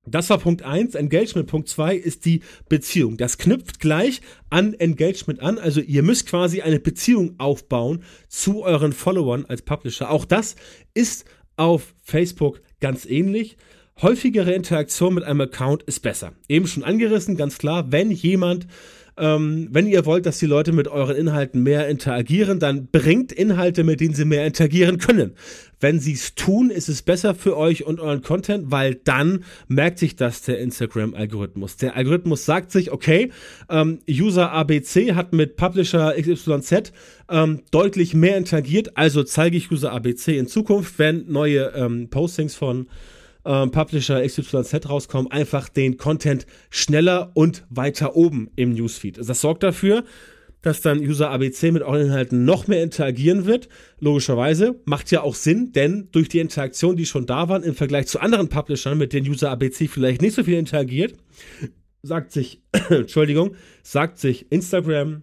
Das 0.07 0.31
war 0.31 0.39
Punkt 0.39 0.63
eins. 0.63 0.95
Engagement. 0.95 1.49
Punkt 1.49 1.69
zwei 1.69 1.97
ist 1.97 2.25
die 2.25 2.41
Beziehung. 2.69 3.17
Das 3.17 3.39
knüpft 3.39 3.81
gleich 3.81 4.21
an 4.51 4.75
Engagement 4.75 5.41
an. 5.41 5.59
Also 5.59 5.81
ihr 5.81 6.03
müsst 6.03 6.27
quasi 6.27 6.63
eine 6.63 6.79
Beziehung 6.79 7.35
aufbauen 7.39 8.03
zu 8.29 8.63
euren 8.63 8.93
Followern 8.93 9.45
als 9.47 9.63
Publisher. 9.63 10.11
Auch 10.11 10.25
das 10.25 10.57
ist 10.95 11.25
auf 11.57 11.95
Facebook 12.03 12.61
ganz 12.81 13.07
ähnlich. 13.07 13.57
Häufigere 14.01 14.53
Interaktion 14.53 15.15
mit 15.15 15.25
einem 15.25 15.41
Account 15.41 15.83
ist 15.85 16.01
besser. 16.01 16.33
Eben 16.49 16.67
schon 16.67 16.85
angerissen, 16.85 17.37
ganz 17.37 17.57
klar, 17.57 17.91
wenn 17.93 18.11
jemand 18.11 18.67
ähm, 19.19 19.69
wenn 19.71 19.87
ihr 19.87 20.05
wollt, 20.05 20.27
dass 20.27 20.39
die 20.39 20.47
Leute 20.47 20.73
mit 20.73 20.89
euren 20.89 21.17
Inhalten 21.17 21.63
mehr 21.63 21.89
interagieren, 21.89 22.59
dann 22.59 22.87
bringt 22.87 23.33
Inhalte, 23.33 23.83
mit 23.83 24.01
denen 24.01 24.15
sie 24.15 24.25
mehr 24.25 24.47
interagieren 24.47 24.99
können. 24.99 25.33
Wenn 25.81 26.01
sie 26.01 26.13
es 26.13 26.35
tun, 26.35 26.71
ist 26.71 26.89
es 26.89 27.03
besser 27.03 27.35
für 27.35 27.57
euch 27.57 27.85
und 27.85 28.01
euren 28.01 28.23
Content, 28.23 28.71
weil 28.71 28.95
dann 28.95 29.45
merkt 29.69 29.99
sich 29.99 30.17
das 30.17 30.43
der 30.43 30.59
Instagram-Algorithmus. 30.59 31.77
Der 31.77 31.97
Algorithmus 31.97 32.45
sagt 32.45 32.73
sich, 32.73 32.93
okay, 32.93 33.31
ähm, 33.69 34.01
User 34.09 34.53
ABC 34.53 35.15
hat 35.15 35.33
mit 35.33 35.57
Publisher 35.57 36.15
XYZ 36.19 36.93
ähm, 37.31 37.63
deutlich 37.71 38.15
mehr 38.15 38.37
interagiert, 38.37 38.97
also 38.97 39.23
zeige 39.23 39.57
ich 39.57 39.71
User 39.71 39.93
ABC 39.93 40.39
in 40.39 40.47
Zukunft, 40.47 40.99
wenn 40.99 41.27
neue 41.31 41.73
ähm, 41.75 42.09
Postings 42.09 42.55
von 42.55 42.87
ähm, 43.47 43.71
Publisher 43.71 44.27
XYZ 44.27 44.89
rauskommen, 44.89 45.31
einfach 45.31 45.69
den 45.69 45.97
Content 45.97 46.47
schneller 46.71 47.31
und 47.35 47.65
weiter 47.71 48.17
oben 48.17 48.51
im 48.57 48.75
Newsfeed. 48.75 49.19
Das 49.19 49.41
sorgt 49.41 49.63
dafür, 49.63 50.05
dass 50.63 50.81
dann 50.81 50.99
User 50.99 51.31
ABC 51.31 51.71
mit 51.71 51.83
euren 51.83 52.07
Inhalten 52.07 52.45
noch 52.45 52.67
mehr 52.67 52.83
interagieren 52.83 53.47
wird. 53.47 53.69
Logischerweise 54.01 54.81
macht 54.85 55.11
ja 55.13 55.23
auch 55.23 55.37
Sinn, 55.37 55.73
denn 55.73 56.09
durch 56.11 56.29
die 56.29 56.41
Interaktion, 56.41 56.97
die 56.97 57.07
schon 57.07 57.25
da 57.25 57.49
waren, 57.49 57.63
im 57.63 57.77
Vergleich 57.77 58.09
zu 58.09 58.19
anderen 58.19 58.49
Publishern, 58.49 58.99
mit 58.99 59.13
denen 59.13 59.29
User 59.29 59.51
ABC 59.51 59.87
vielleicht 59.87 60.23
nicht 60.23 60.35
so 60.35 60.43
viel 60.43 60.59
interagiert, 60.59 61.15
sagt 62.03 62.33
sich, 62.33 62.63
Entschuldigung, 62.89 63.55
sagt 63.83 64.19
sich 64.19 64.51
Instagram, 64.51 65.23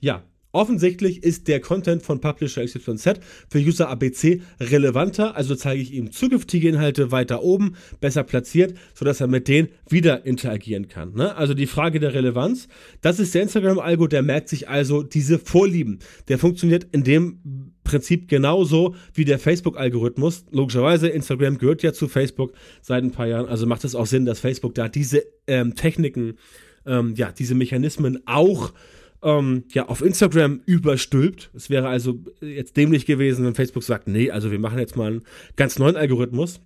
ja, 0.00 0.24
Offensichtlich 0.52 1.22
ist 1.22 1.46
der 1.46 1.60
Content 1.60 2.02
von 2.02 2.20
Publisher 2.20 2.64
XYZ 2.64 3.20
für 3.48 3.58
User 3.58 3.88
ABC 3.88 4.42
relevanter, 4.58 5.36
also 5.36 5.54
zeige 5.54 5.80
ich 5.80 5.92
ihm 5.92 6.10
zukünftige 6.10 6.68
Inhalte 6.68 7.12
weiter 7.12 7.42
oben, 7.42 7.76
besser 8.00 8.24
platziert, 8.24 8.74
sodass 8.94 9.20
er 9.20 9.28
mit 9.28 9.46
denen 9.46 9.68
wieder 9.88 10.26
interagieren 10.26 10.88
kann. 10.88 11.14
Ne? 11.14 11.36
Also 11.36 11.54
die 11.54 11.66
Frage 11.66 12.00
der 12.00 12.14
Relevanz, 12.14 12.68
das 13.00 13.20
ist 13.20 13.34
der 13.34 13.42
Instagram-Algo, 13.42 14.08
der 14.08 14.22
merkt 14.22 14.48
sich 14.48 14.68
also 14.68 15.02
diese 15.02 15.38
Vorlieben. 15.38 16.00
Der 16.28 16.38
funktioniert 16.38 16.86
in 16.90 17.04
dem 17.04 17.72
Prinzip 17.84 18.28
genauso 18.28 18.94
wie 19.14 19.24
der 19.24 19.38
Facebook-Algorithmus. 19.38 20.44
Logischerweise, 20.50 21.08
Instagram 21.08 21.58
gehört 21.58 21.82
ja 21.82 21.92
zu 21.92 22.08
Facebook 22.08 22.52
seit 22.82 23.04
ein 23.04 23.10
paar 23.12 23.26
Jahren, 23.26 23.46
also 23.46 23.66
macht 23.66 23.84
es 23.84 23.94
auch 23.94 24.06
Sinn, 24.06 24.24
dass 24.24 24.40
Facebook 24.40 24.74
da 24.74 24.88
diese 24.88 25.24
ähm, 25.46 25.74
Techniken, 25.74 26.34
ähm, 26.86 27.14
ja, 27.16 27.32
diese 27.32 27.54
Mechanismen 27.54 28.20
auch 28.26 28.72
ähm, 29.22 29.64
ja, 29.72 29.88
auf 29.88 30.02
Instagram 30.02 30.60
überstülpt. 30.66 31.50
Es 31.54 31.70
wäre 31.70 31.88
also 31.88 32.18
jetzt 32.40 32.76
dämlich 32.76 33.06
gewesen, 33.06 33.44
wenn 33.44 33.54
Facebook 33.54 33.82
sagt, 33.82 34.08
nee, 34.08 34.30
also 34.30 34.50
wir 34.50 34.58
machen 34.58 34.78
jetzt 34.78 34.96
mal 34.96 35.12
einen 35.12 35.22
ganz 35.56 35.78
neuen 35.78 35.96
Algorithmus. 35.96 36.60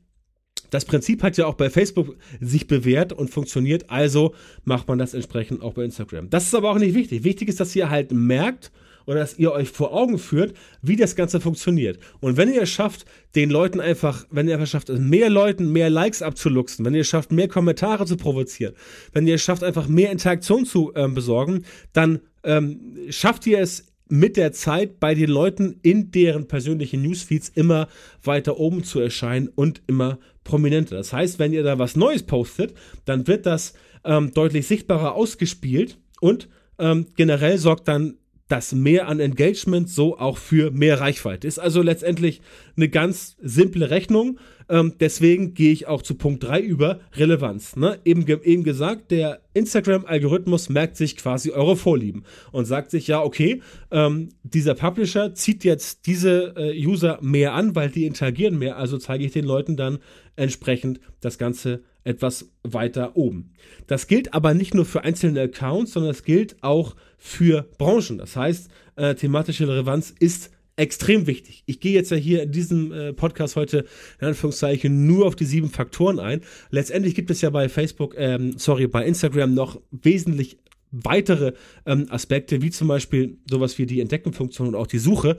Das 0.70 0.84
Prinzip 0.84 1.22
hat 1.22 1.36
ja 1.36 1.46
auch 1.46 1.54
bei 1.54 1.70
Facebook 1.70 2.16
sich 2.40 2.66
bewährt 2.66 3.12
und 3.12 3.30
funktioniert, 3.30 3.90
also 3.90 4.34
macht 4.64 4.88
man 4.88 4.98
das 4.98 5.14
entsprechend 5.14 5.62
auch 5.62 5.74
bei 5.74 5.84
Instagram. 5.84 6.30
Das 6.30 6.46
ist 6.46 6.54
aber 6.54 6.70
auch 6.70 6.78
nicht 6.78 6.94
wichtig. 6.94 7.22
Wichtig 7.24 7.48
ist, 7.48 7.60
dass 7.60 7.76
ihr 7.76 7.90
halt 7.90 8.12
merkt, 8.12 8.72
oder 9.06 9.20
dass 9.20 9.38
ihr 9.38 9.52
euch 9.52 9.68
vor 9.68 9.92
Augen 9.92 10.18
führt, 10.18 10.56
wie 10.82 10.96
das 10.96 11.16
Ganze 11.16 11.40
funktioniert. 11.40 11.98
Und 12.20 12.36
wenn 12.36 12.52
ihr 12.52 12.62
es 12.62 12.70
schafft, 12.70 13.04
den 13.34 13.50
Leuten 13.50 13.80
einfach, 13.80 14.26
wenn 14.30 14.48
ihr 14.48 14.58
es 14.58 14.70
schafft, 14.70 14.88
mehr 14.88 15.30
Leuten 15.30 15.72
mehr 15.72 15.90
Likes 15.90 16.22
abzuluxen, 16.22 16.84
wenn 16.84 16.94
ihr 16.94 17.02
es 17.02 17.08
schafft, 17.08 17.32
mehr 17.32 17.48
Kommentare 17.48 18.06
zu 18.06 18.16
provozieren, 18.16 18.74
wenn 19.12 19.26
ihr 19.26 19.34
es 19.34 19.42
schafft, 19.42 19.62
einfach 19.62 19.88
mehr 19.88 20.10
Interaktion 20.10 20.64
zu 20.64 20.92
ähm, 20.94 21.14
besorgen, 21.14 21.64
dann 21.92 22.20
ähm, 22.44 22.96
schafft 23.10 23.46
ihr 23.46 23.58
es 23.60 23.92
mit 24.08 24.36
der 24.36 24.52
Zeit 24.52 25.00
bei 25.00 25.14
den 25.14 25.30
Leuten 25.30 25.80
in 25.82 26.10
deren 26.10 26.46
persönlichen 26.46 27.02
Newsfeeds 27.02 27.48
immer 27.48 27.88
weiter 28.22 28.58
oben 28.58 28.84
zu 28.84 29.00
erscheinen 29.00 29.48
und 29.48 29.82
immer 29.86 30.18
prominenter. 30.44 30.96
Das 30.96 31.12
heißt, 31.12 31.38
wenn 31.38 31.52
ihr 31.52 31.62
da 31.62 31.78
was 31.78 31.96
Neues 31.96 32.22
postet, 32.22 32.74
dann 33.06 33.26
wird 33.26 33.46
das 33.46 33.72
ähm, 34.04 34.32
deutlich 34.34 34.66
sichtbarer 34.66 35.14
ausgespielt 35.14 35.98
und 36.20 36.48
ähm, 36.78 37.06
generell 37.16 37.58
sorgt 37.58 37.88
dann 37.88 38.18
das 38.48 38.72
mehr 38.72 39.08
an 39.08 39.20
Engagement 39.20 39.88
so 39.88 40.18
auch 40.18 40.36
für 40.36 40.70
mehr 40.70 41.00
Reichweite. 41.00 41.48
Ist 41.48 41.58
also 41.58 41.80
letztendlich 41.80 42.42
eine 42.76 42.88
ganz 42.88 43.36
simple 43.40 43.90
Rechnung. 43.90 44.38
Ähm, 44.68 44.94
deswegen 45.00 45.54
gehe 45.54 45.72
ich 45.72 45.86
auch 45.86 46.02
zu 46.02 46.14
Punkt 46.14 46.44
3 46.44 46.60
über 46.60 47.00
Relevanz. 47.14 47.76
Ne? 47.76 47.98
Eben, 48.04 48.26
eben 48.26 48.62
gesagt, 48.62 49.10
der 49.10 49.40
Instagram-Algorithmus 49.54 50.68
merkt 50.68 50.96
sich 50.96 51.16
quasi 51.16 51.50
eure 51.50 51.76
Vorlieben 51.76 52.24
und 52.52 52.66
sagt 52.66 52.90
sich, 52.90 53.06
ja, 53.06 53.22
okay, 53.22 53.62
ähm, 53.90 54.30
dieser 54.42 54.74
Publisher 54.74 55.34
zieht 55.34 55.64
jetzt 55.64 56.06
diese 56.06 56.54
äh, 56.56 56.86
User 56.86 57.18
mehr 57.22 57.54
an, 57.54 57.74
weil 57.74 57.90
die 57.90 58.06
interagieren 58.06 58.58
mehr, 58.58 58.76
also 58.76 58.98
zeige 58.98 59.24
ich 59.24 59.32
den 59.32 59.44
Leuten 59.44 59.76
dann 59.76 59.98
entsprechend 60.36 61.00
das 61.20 61.38
Ganze 61.38 61.82
etwas 62.04 62.50
weiter 62.62 63.16
oben. 63.16 63.52
Das 63.86 64.06
gilt 64.06 64.34
aber 64.34 64.54
nicht 64.54 64.74
nur 64.74 64.84
für 64.84 65.04
einzelne 65.04 65.42
Accounts, 65.42 65.92
sondern 65.92 66.12
es 66.12 66.22
gilt 66.22 66.62
auch 66.62 66.96
für 67.18 67.68
Branchen. 67.78 68.18
Das 68.18 68.36
heißt, 68.36 68.68
äh, 68.96 69.14
thematische 69.14 69.66
Relevanz 69.66 70.14
ist 70.18 70.50
extrem 70.76 71.26
wichtig. 71.26 71.62
Ich 71.66 71.80
gehe 71.80 71.92
jetzt 71.92 72.10
ja 72.10 72.16
hier 72.16 72.42
in 72.42 72.52
diesem 72.52 72.92
äh, 72.92 73.12
Podcast 73.12 73.56
heute 73.56 73.84
in 74.20 74.28
Anführungszeichen 74.28 75.06
nur 75.06 75.26
auf 75.26 75.36
die 75.36 75.44
sieben 75.44 75.70
Faktoren 75.70 76.18
ein. 76.18 76.42
Letztendlich 76.70 77.14
gibt 77.14 77.30
es 77.30 77.40
ja 77.40 77.50
bei 77.50 77.68
Facebook, 77.68 78.14
ähm, 78.18 78.54
sorry, 78.58 78.86
bei 78.86 79.04
Instagram 79.04 79.54
noch 79.54 79.80
wesentlich 79.90 80.58
weitere 80.90 81.54
ähm, 81.86 82.06
Aspekte, 82.10 82.62
wie 82.62 82.70
zum 82.70 82.88
Beispiel 82.88 83.38
sowas 83.48 83.78
wie 83.78 83.86
die 83.86 84.00
Entdeckenfunktion 84.00 84.68
und 84.68 84.74
auch 84.74 84.86
die 84.86 84.98
Suche, 84.98 85.38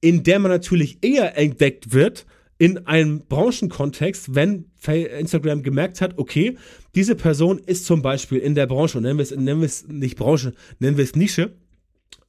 in 0.00 0.22
der 0.22 0.38
man 0.38 0.50
natürlich 0.50 0.98
eher 1.02 1.36
entdeckt 1.38 1.92
wird, 1.92 2.26
in 2.58 2.86
einem 2.86 3.26
Branchenkontext, 3.26 4.34
wenn 4.34 4.66
Instagram 4.86 5.62
gemerkt 5.62 6.00
hat, 6.00 6.18
okay, 6.18 6.56
diese 6.94 7.14
Person 7.14 7.58
ist 7.58 7.84
zum 7.84 8.02
Beispiel 8.02 8.38
in 8.38 8.54
der 8.54 8.66
Branche, 8.66 9.00
nennen 9.00 9.18
wir 9.18 9.24
es, 9.24 9.30
nennen 9.30 9.60
wir 9.60 9.66
es 9.66 9.86
nicht 9.88 10.16
Branche, 10.16 10.54
nennen 10.78 10.96
wir 10.96 11.04
es 11.04 11.16
Nische, 11.16 11.52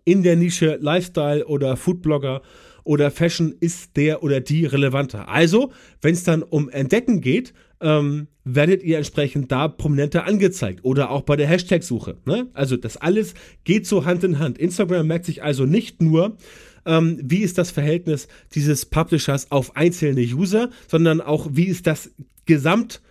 in 0.03 0.23
der 0.23 0.35
Nische 0.35 0.77
Lifestyle 0.81 1.45
oder 1.45 1.77
Foodblogger 1.77 2.41
oder 2.83 3.11
Fashion 3.11 3.53
ist 3.59 3.97
der 3.97 4.23
oder 4.23 4.39
die 4.39 4.65
relevanter. 4.65 5.27
Also, 5.27 5.71
wenn 6.01 6.13
es 6.13 6.23
dann 6.23 6.43
um 6.43 6.69
Entdecken 6.69 7.19
geht, 7.21 7.53
ähm, 7.81 8.27
werdet 8.43 8.83
ihr 8.83 8.97
entsprechend 8.97 9.51
da 9.51 9.67
prominenter 9.67 10.25
angezeigt 10.25 10.79
oder 10.83 11.11
auch 11.11 11.21
bei 11.21 11.35
der 11.35 11.47
Hashtag-Suche. 11.47 12.17
Ne? 12.25 12.47
Also 12.53 12.77
das 12.77 12.97
alles 12.97 13.33
geht 13.63 13.85
so 13.85 14.05
Hand 14.05 14.23
in 14.23 14.39
Hand. 14.39 14.57
Instagram 14.57 15.07
merkt 15.07 15.25
sich 15.25 15.43
also 15.43 15.65
nicht 15.65 16.01
nur, 16.01 16.37
ähm, 16.85 17.19
wie 17.23 17.39
ist 17.39 17.57
das 17.57 17.71
Verhältnis 17.71 18.27
dieses 18.55 18.85
Publishers 18.85 19.51
auf 19.51 19.75
einzelne 19.75 20.21
User, 20.21 20.69
sondern 20.87 21.21
auch, 21.21 21.49
wie 21.51 21.65
ist 21.65 21.85
das 21.85 22.11
Gesamt 22.45 23.01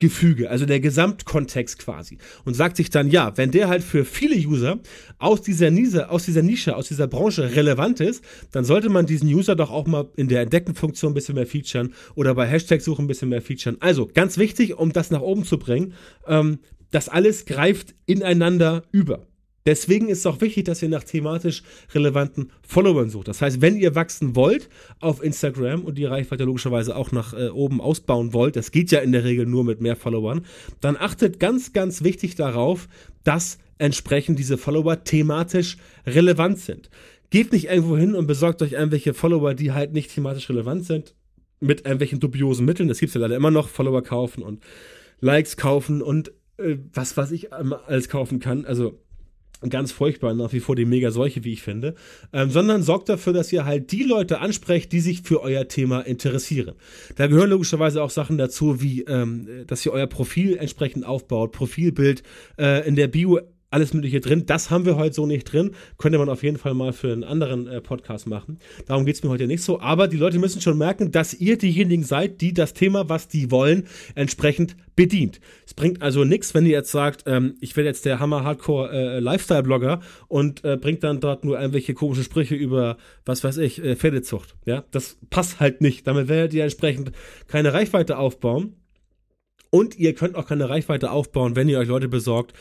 Gefüge, 0.00 0.50
also 0.50 0.66
der 0.66 0.80
Gesamtkontext 0.80 1.78
quasi. 1.78 2.18
Und 2.44 2.54
sagt 2.54 2.76
sich 2.76 2.90
dann, 2.90 3.10
ja, 3.10 3.36
wenn 3.36 3.50
der 3.50 3.68
halt 3.68 3.82
für 3.82 4.04
viele 4.04 4.36
User 4.36 4.80
aus 5.18 5.40
dieser 5.40 5.70
Nische, 5.70 6.10
aus 6.10 6.24
dieser 6.24 6.42
Nische, 6.42 6.76
aus 6.76 6.88
dieser 6.88 7.06
Branche 7.06 7.54
relevant 7.54 8.00
ist, 8.00 8.22
dann 8.50 8.64
sollte 8.64 8.90
man 8.90 9.06
diesen 9.06 9.28
User 9.28 9.56
doch 9.56 9.70
auch 9.70 9.86
mal 9.86 10.08
in 10.16 10.28
der 10.28 10.42
Entdeckenfunktion 10.42 11.12
ein 11.12 11.14
bisschen 11.14 11.36
mehr 11.36 11.46
featuren 11.46 11.94
oder 12.16 12.34
bei 12.34 12.46
Hashtag-Suchen 12.46 13.04
ein 13.04 13.08
bisschen 13.08 13.28
mehr 13.28 13.42
featuren. 13.42 13.76
Also 13.80 14.10
ganz 14.12 14.36
wichtig, 14.36 14.76
um 14.76 14.92
das 14.92 15.10
nach 15.10 15.22
oben 15.22 15.44
zu 15.44 15.58
bringen, 15.58 15.94
ähm, 16.26 16.58
das 16.90 17.08
alles 17.08 17.46
greift 17.46 17.94
ineinander 18.06 18.82
über. 18.92 19.26
Deswegen 19.66 20.10
ist 20.10 20.18
es 20.18 20.26
auch 20.26 20.42
wichtig, 20.42 20.64
dass 20.64 20.82
ihr 20.82 20.90
nach 20.90 21.04
thematisch 21.04 21.62
relevanten 21.94 22.50
Followern 22.66 23.08
sucht. 23.08 23.28
Das 23.28 23.40
heißt, 23.40 23.62
wenn 23.62 23.76
ihr 23.76 23.94
wachsen 23.94 24.36
wollt 24.36 24.68
auf 25.00 25.24
Instagram 25.24 25.84
und 25.84 25.96
die 25.96 26.04
Reichweite 26.04 26.44
logischerweise 26.44 26.94
auch 26.94 27.12
nach 27.12 27.32
äh, 27.32 27.48
oben 27.48 27.80
ausbauen 27.80 28.34
wollt, 28.34 28.56
das 28.56 28.72
geht 28.72 28.90
ja 28.90 29.00
in 29.00 29.12
der 29.12 29.24
Regel 29.24 29.46
nur 29.46 29.64
mit 29.64 29.80
mehr 29.80 29.96
Followern, 29.96 30.44
dann 30.82 30.98
achtet 30.98 31.40
ganz, 31.40 31.72
ganz 31.72 32.04
wichtig 32.04 32.34
darauf, 32.34 32.88
dass 33.22 33.58
entsprechend 33.78 34.38
diese 34.38 34.58
Follower 34.58 35.02
thematisch 35.02 35.78
relevant 36.06 36.58
sind. 36.58 36.90
Geht 37.30 37.52
nicht 37.52 37.68
irgendwo 37.68 37.96
hin 37.96 38.14
und 38.14 38.26
besorgt 38.26 38.60
euch 38.60 38.72
irgendwelche 38.72 39.14
Follower, 39.14 39.54
die 39.54 39.72
halt 39.72 39.94
nicht 39.94 40.12
thematisch 40.12 40.50
relevant 40.50 40.84
sind, 40.84 41.14
mit 41.60 41.80
irgendwelchen 41.80 42.20
dubiosen 42.20 42.66
Mitteln. 42.66 42.88
Das 42.90 42.98
gibt 42.98 43.08
es 43.08 43.14
ja 43.14 43.20
leider 43.22 43.36
immer 43.36 43.50
noch, 43.50 43.68
Follower 43.68 44.02
kaufen 44.02 44.42
und 44.42 44.62
Likes 45.20 45.56
kaufen 45.56 46.02
und 46.02 46.32
äh, 46.58 46.76
was, 46.92 47.16
was 47.16 47.32
ich 47.32 47.52
alles 47.52 48.10
kaufen 48.10 48.40
kann. 48.40 48.66
Also 48.66 49.00
ganz 49.68 49.92
furchtbar, 49.92 50.34
nach 50.34 50.52
wie 50.52 50.60
vor 50.60 50.76
die 50.76 50.84
Mega-Seuche, 50.84 51.44
wie 51.44 51.52
ich 51.52 51.62
finde, 51.62 51.94
ähm, 52.32 52.50
sondern 52.50 52.82
sorgt 52.82 53.08
dafür, 53.08 53.32
dass 53.32 53.52
ihr 53.52 53.64
halt 53.64 53.92
die 53.92 54.02
Leute 54.02 54.40
ansprecht, 54.40 54.92
die 54.92 55.00
sich 55.00 55.22
für 55.22 55.42
euer 55.42 55.68
Thema 55.68 56.00
interessieren. 56.00 56.74
Da 57.16 57.26
gehören 57.26 57.50
logischerweise 57.50 58.02
auch 58.02 58.10
Sachen 58.10 58.38
dazu, 58.38 58.82
wie, 58.82 59.02
ähm, 59.02 59.64
dass 59.66 59.84
ihr 59.86 59.92
euer 59.92 60.06
Profil 60.06 60.56
entsprechend 60.56 61.06
aufbaut, 61.06 61.52
Profilbild 61.52 62.22
äh, 62.58 62.86
in 62.86 62.96
der 62.96 63.08
Bio 63.08 63.40
alles 63.74 63.92
Mögliche 63.92 64.20
drin. 64.20 64.46
Das 64.46 64.70
haben 64.70 64.86
wir 64.86 64.96
heute 64.96 65.14
so 65.14 65.26
nicht 65.26 65.52
drin. 65.52 65.72
Könnte 65.98 66.18
man 66.18 66.28
auf 66.28 66.42
jeden 66.42 66.56
Fall 66.56 66.74
mal 66.74 66.92
für 66.92 67.12
einen 67.12 67.24
anderen 67.24 67.66
äh, 67.66 67.80
Podcast 67.80 68.26
machen. 68.26 68.58
Darum 68.86 69.04
geht 69.04 69.16
es 69.16 69.22
mir 69.22 69.30
heute 69.30 69.46
nicht 69.46 69.62
so. 69.62 69.80
Aber 69.80 70.08
die 70.08 70.16
Leute 70.16 70.38
müssen 70.38 70.60
schon 70.60 70.78
merken, 70.78 71.10
dass 71.10 71.34
ihr 71.34 71.58
diejenigen 71.58 72.04
seid, 72.04 72.40
die 72.40 72.54
das 72.54 72.72
Thema, 72.72 73.08
was 73.08 73.28
die 73.28 73.50
wollen, 73.50 73.88
entsprechend 74.14 74.76
bedient. 74.96 75.40
Es 75.66 75.74
bringt 75.74 76.02
also 76.02 76.24
nichts, 76.24 76.54
wenn 76.54 76.66
ihr 76.66 76.72
jetzt 76.72 76.92
sagt, 76.92 77.24
ähm, 77.26 77.56
ich 77.60 77.76
werde 77.76 77.88
jetzt 77.88 78.04
der 78.04 78.20
Hammer-Hardcore 78.20 79.18
äh, 79.18 79.98
und 80.28 80.64
äh, 80.64 80.76
bringt 80.76 81.02
dann 81.02 81.20
dort 81.20 81.44
nur 81.44 81.58
irgendwelche 81.58 81.94
komischen 81.94 82.24
Sprüche 82.24 82.54
über, 82.54 82.96
was 83.24 83.42
weiß 83.42 83.58
ich, 83.58 83.82
äh, 83.82 83.96
Pferdezucht. 83.96 84.54
Ja, 84.66 84.84
das 84.92 85.18
passt 85.30 85.58
halt 85.60 85.80
nicht. 85.80 86.06
Damit 86.06 86.28
werdet 86.28 86.54
ihr 86.54 86.62
entsprechend 86.62 87.10
keine 87.48 87.72
Reichweite 87.72 88.18
aufbauen. 88.18 88.76
Und 89.70 89.98
ihr 89.98 90.14
könnt 90.14 90.36
auch 90.36 90.46
keine 90.46 90.68
Reichweite 90.68 91.10
aufbauen, 91.10 91.56
wenn 91.56 91.68
ihr 91.68 91.80
euch 91.80 91.88
Leute 91.88 92.06
besorgt, 92.06 92.52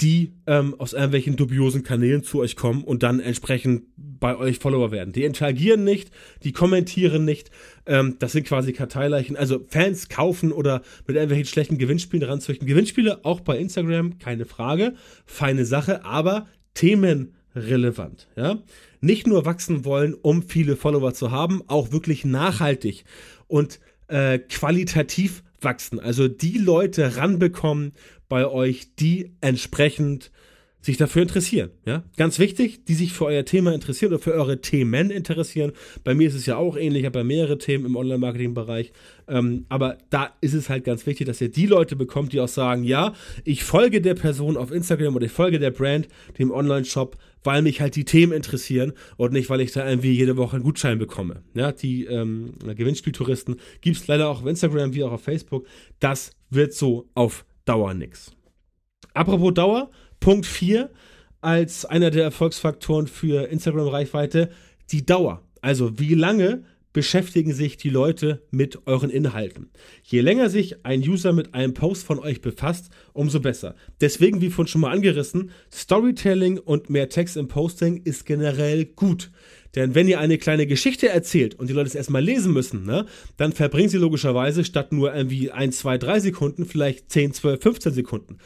die 0.00 0.32
ähm, 0.46 0.74
aus 0.78 0.92
irgendwelchen 0.92 1.36
dubiosen 1.36 1.82
Kanälen 1.82 2.22
zu 2.22 2.38
euch 2.40 2.54
kommen 2.54 2.84
und 2.84 3.02
dann 3.02 3.18
entsprechend 3.18 3.82
bei 3.96 4.36
euch 4.36 4.58
Follower 4.58 4.92
werden. 4.92 5.12
Die 5.12 5.24
interagieren 5.24 5.82
nicht, 5.84 6.10
die 6.44 6.52
kommentieren 6.52 7.24
nicht. 7.24 7.50
Ähm, 7.86 8.16
das 8.20 8.32
sind 8.32 8.46
quasi 8.46 8.72
Karteileichen. 8.72 9.36
Also 9.36 9.64
Fans 9.66 10.08
kaufen 10.08 10.52
oder 10.52 10.82
mit 11.06 11.16
irgendwelchen 11.16 11.46
schlechten 11.46 11.78
Gewinnspielen 11.78 12.28
ranzüchten. 12.28 12.68
Gewinnspiele 12.68 13.24
auch 13.24 13.40
bei 13.40 13.58
Instagram, 13.58 14.18
keine 14.18 14.44
Frage. 14.44 14.94
Feine 15.26 15.64
Sache, 15.64 16.04
aber 16.04 16.46
themenrelevant. 16.74 18.28
Ja? 18.36 18.58
Nicht 19.00 19.26
nur 19.26 19.46
wachsen 19.46 19.84
wollen, 19.84 20.14
um 20.14 20.44
viele 20.44 20.76
Follower 20.76 21.12
zu 21.12 21.32
haben, 21.32 21.62
auch 21.66 21.90
wirklich 21.90 22.24
nachhaltig 22.24 23.04
und 23.48 23.80
äh, 24.06 24.38
qualitativ 24.38 25.42
wachsen. 25.60 25.98
Also 25.98 26.28
die 26.28 26.58
Leute 26.58 27.16
ranbekommen 27.16 27.92
bei 28.28 28.46
euch, 28.46 28.94
die 28.96 29.32
entsprechend 29.40 30.30
sich 30.80 30.96
dafür 30.96 31.22
interessieren. 31.22 31.70
Ja, 31.84 32.04
ganz 32.16 32.38
wichtig, 32.38 32.84
die 32.84 32.94
sich 32.94 33.12
für 33.12 33.26
euer 33.26 33.44
Thema 33.44 33.74
interessieren 33.74 34.12
oder 34.12 34.22
für 34.22 34.32
eure 34.32 34.60
Themen 34.60 35.10
interessieren. 35.10 35.72
Bei 36.04 36.14
mir 36.14 36.28
ist 36.28 36.34
es 36.34 36.46
ja 36.46 36.56
auch 36.56 36.76
ähnlich, 36.76 37.00
ich 37.00 37.06
habe 37.06 37.18
ja 37.18 37.24
mehrere 37.24 37.58
Themen 37.58 37.84
im 37.84 37.96
Online-Marketing-Bereich. 37.96 38.92
Ähm, 39.26 39.66
aber 39.68 39.98
da 40.10 40.30
ist 40.40 40.54
es 40.54 40.68
halt 40.68 40.84
ganz 40.84 41.04
wichtig, 41.04 41.26
dass 41.26 41.40
ihr 41.40 41.50
die 41.50 41.66
Leute 41.66 41.96
bekommt, 41.96 42.32
die 42.32 42.40
auch 42.40 42.48
sagen, 42.48 42.84
ja, 42.84 43.12
ich 43.44 43.64
folge 43.64 44.00
der 44.00 44.14
Person 44.14 44.56
auf 44.56 44.70
Instagram 44.70 45.16
oder 45.16 45.26
ich 45.26 45.32
folge 45.32 45.58
der 45.58 45.72
Brand, 45.72 46.08
dem 46.38 46.52
Online-Shop, 46.52 47.16
weil 47.42 47.62
mich 47.62 47.80
halt 47.80 47.96
die 47.96 48.04
Themen 48.04 48.32
interessieren 48.32 48.92
und 49.16 49.32
nicht, 49.32 49.50
weil 49.50 49.60
ich 49.60 49.72
da 49.72 49.88
irgendwie 49.88 50.12
jede 50.12 50.36
Woche 50.36 50.56
einen 50.56 50.64
Gutschein 50.64 50.98
bekomme. 50.98 51.42
Ja, 51.54 51.72
die 51.72 52.04
ähm, 52.04 52.52
Gewinnspieltouristen 52.64 53.56
gibt 53.80 53.96
es 53.96 54.06
leider 54.06 54.28
auch 54.28 54.42
auf 54.42 54.46
Instagram 54.46 54.94
wie 54.94 55.02
auch 55.02 55.12
auf 55.12 55.22
Facebook. 55.22 55.66
Das 55.98 56.30
wird 56.50 56.72
so 56.72 57.08
auf 57.14 57.44
Dauer 57.68 57.94
nix. 57.94 58.32
Apropos 59.14 59.52
Dauer, 59.52 59.90
Punkt 60.20 60.46
4 60.46 60.90
als 61.40 61.84
einer 61.84 62.10
der 62.10 62.24
Erfolgsfaktoren 62.24 63.06
für 63.06 63.48
Instagram-Reichweite, 63.48 64.50
die 64.90 65.04
Dauer. 65.04 65.42
Also 65.60 65.98
wie 65.98 66.14
lange 66.14 66.64
beschäftigen 66.92 67.52
sich 67.52 67.76
die 67.76 67.90
Leute 67.90 68.42
mit 68.50 68.86
euren 68.86 69.10
Inhalten. 69.10 69.70
Je 70.02 70.20
länger 70.20 70.50
sich 70.50 70.84
ein 70.84 71.00
User 71.00 71.32
mit 71.32 71.54
einem 71.54 71.74
Post 71.74 72.04
von 72.04 72.18
euch 72.18 72.40
befasst, 72.40 72.90
umso 73.12 73.40
besser. 73.40 73.74
Deswegen, 74.00 74.40
wie 74.40 74.50
vorhin 74.50 74.70
schon 74.70 74.80
mal 74.80 74.92
angerissen, 74.92 75.50
Storytelling 75.72 76.58
und 76.58 76.90
mehr 76.90 77.08
Text 77.08 77.36
im 77.36 77.48
Posting 77.48 78.02
ist 78.04 78.26
generell 78.26 78.84
gut. 78.86 79.30
Denn 79.74 79.94
wenn 79.94 80.08
ihr 80.08 80.18
eine 80.18 80.38
kleine 80.38 80.66
Geschichte 80.66 81.08
erzählt 81.08 81.54
und 81.54 81.68
die 81.68 81.74
Leute 81.74 81.88
es 81.88 81.94
erstmal 81.94 82.24
lesen 82.24 82.52
müssen, 82.52 82.84
ne, 82.84 83.04
dann 83.36 83.52
verbringen 83.52 83.90
sie 83.90 83.98
logischerweise 83.98 84.64
statt 84.64 84.92
nur 84.92 85.14
irgendwie 85.14 85.50
1, 85.50 85.78
2, 85.78 85.98
3 85.98 86.20
Sekunden 86.20 86.64
vielleicht 86.64 87.10
10, 87.12 87.34
12, 87.34 87.62
15 87.62 87.92
Sekunden. 87.92 88.38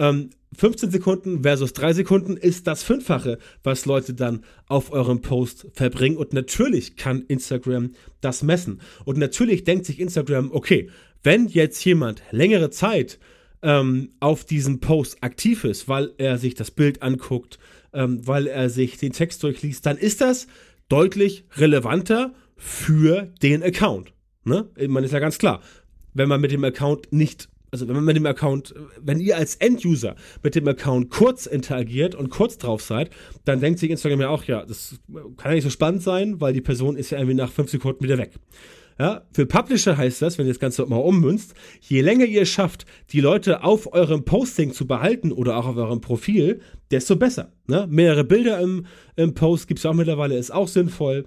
Ähm, 0.00 0.30
15 0.56 0.90
Sekunden 0.90 1.42
versus 1.42 1.74
3 1.74 1.92
Sekunden 1.92 2.36
ist 2.36 2.66
das 2.66 2.82
Fünffache, 2.82 3.38
was 3.62 3.84
Leute 3.84 4.14
dann 4.14 4.44
auf 4.66 4.90
eurem 4.90 5.20
Post 5.20 5.66
verbringen. 5.74 6.16
Und 6.16 6.32
natürlich 6.32 6.96
kann 6.96 7.22
Instagram 7.28 7.92
das 8.20 8.42
messen. 8.42 8.80
Und 9.04 9.18
natürlich 9.18 9.62
denkt 9.62 9.86
sich 9.86 10.00
Instagram, 10.00 10.50
okay, 10.52 10.88
wenn 11.22 11.46
jetzt 11.46 11.84
jemand 11.84 12.22
längere 12.30 12.70
Zeit 12.70 13.18
ähm, 13.62 14.12
auf 14.20 14.44
diesem 14.44 14.80
Post 14.80 15.18
aktiv 15.20 15.64
ist, 15.64 15.86
weil 15.86 16.12
er 16.16 16.38
sich 16.38 16.54
das 16.54 16.70
Bild 16.70 17.02
anguckt, 17.02 17.58
ähm, 17.92 18.26
weil 18.26 18.46
er 18.46 18.70
sich 18.70 18.96
den 18.96 19.12
Text 19.12 19.42
durchliest, 19.42 19.84
dann 19.84 19.98
ist 19.98 20.22
das 20.22 20.46
deutlich 20.88 21.44
relevanter 21.56 22.32
für 22.56 23.32
den 23.42 23.62
Account. 23.62 24.14
Ne? 24.44 24.66
Meine, 24.88 25.06
ist 25.06 25.12
ja 25.12 25.18
ganz 25.18 25.38
klar. 25.38 25.60
Wenn 26.14 26.28
man 26.28 26.40
mit 26.40 26.52
dem 26.52 26.64
Account 26.64 27.12
nicht, 27.12 27.49
also 27.70 27.86
wenn 27.88 27.94
man 27.94 28.04
mit 28.04 28.16
dem 28.16 28.26
Account, 28.26 28.74
wenn 29.00 29.20
ihr 29.20 29.36
als 29.36 29.56
End-User 29.56 30.16
mit 30.42 30.54
dem 30.54 30.66
Account 30.68 31.10
kurz 31.10 31.46
interagiert 31.46 32.14
und 32.14 32.30
kurz 32.30 32.58
drauf 32.58 32.82
seid, 32.82 33.10
dann 33.44 33.60
denkt 33.60 33.78
sich 33.78 33.90
Instagram 33.90 34.20
ja 34.20 34.28
auch, 34.28 34.44
ja, 34.44 34.64
das 34.64 34.98
kann 35.36 35.50
ja 35.50 35.54
nicht 35.54 35.64
so 35.64 35.70
spannend 35.70 36.02
sein, 36.02 36.40
weil 36.40 36.52
die 36.52 36.60
Person 36.60 36.96
ist 36.96 37.10
ja 37.10 37.18
irgendwie 37.18 37.36
nach 37.36 37.52
fünf 37.52 37.70
Sekunden 37.70 38.02
wieder 38.02 38.18
weg. 38.18 38.32
Ja, 38.98 39.22
für 39.32 39.46
Publisher 39.46 39.96
heißt 39.96 40.20
das, 40.20 40.36
wenn 40.36 40.44
ihr 40.44 40.52
das 40.52 40.60
Ganze 40.60 40.84
mal 40.84 40.96
ummünzt, 40.96 41.54
je 41.80 42.02
länger 42.02 42.26
ihr 42.26 42.44
schafft, 42.44 42.84
die 43.12 43.20
Leute 43.20 43.64
auf 43.64 43.94
eurem 43.94 44.26
Posting 44.26 44.74
zu 44.74 44.86
behalten 44.86 45.32
oder 45.32 45.56
auch 45.56 45.66
auf 45.68 45.76
eurem 45.76 46.02
Profil, 46.02 46.60
desto 46.90 47.16
besser. 47.16 47.50
Ne? 47.66 47.86
Mehrere 47.88 48.24
Bilder 48.24 48.60
im, 48.60 48.84
im 49.16 49.32
Post 49.32 49.68
gibt 49.68 49.78
es 49.78 49.86
auch 49.86 49.94
mittlerweile, 49.94 50.36
ist 50.36 50.50
auch 50.50 50.68
sinnvoll. 50.68 51.24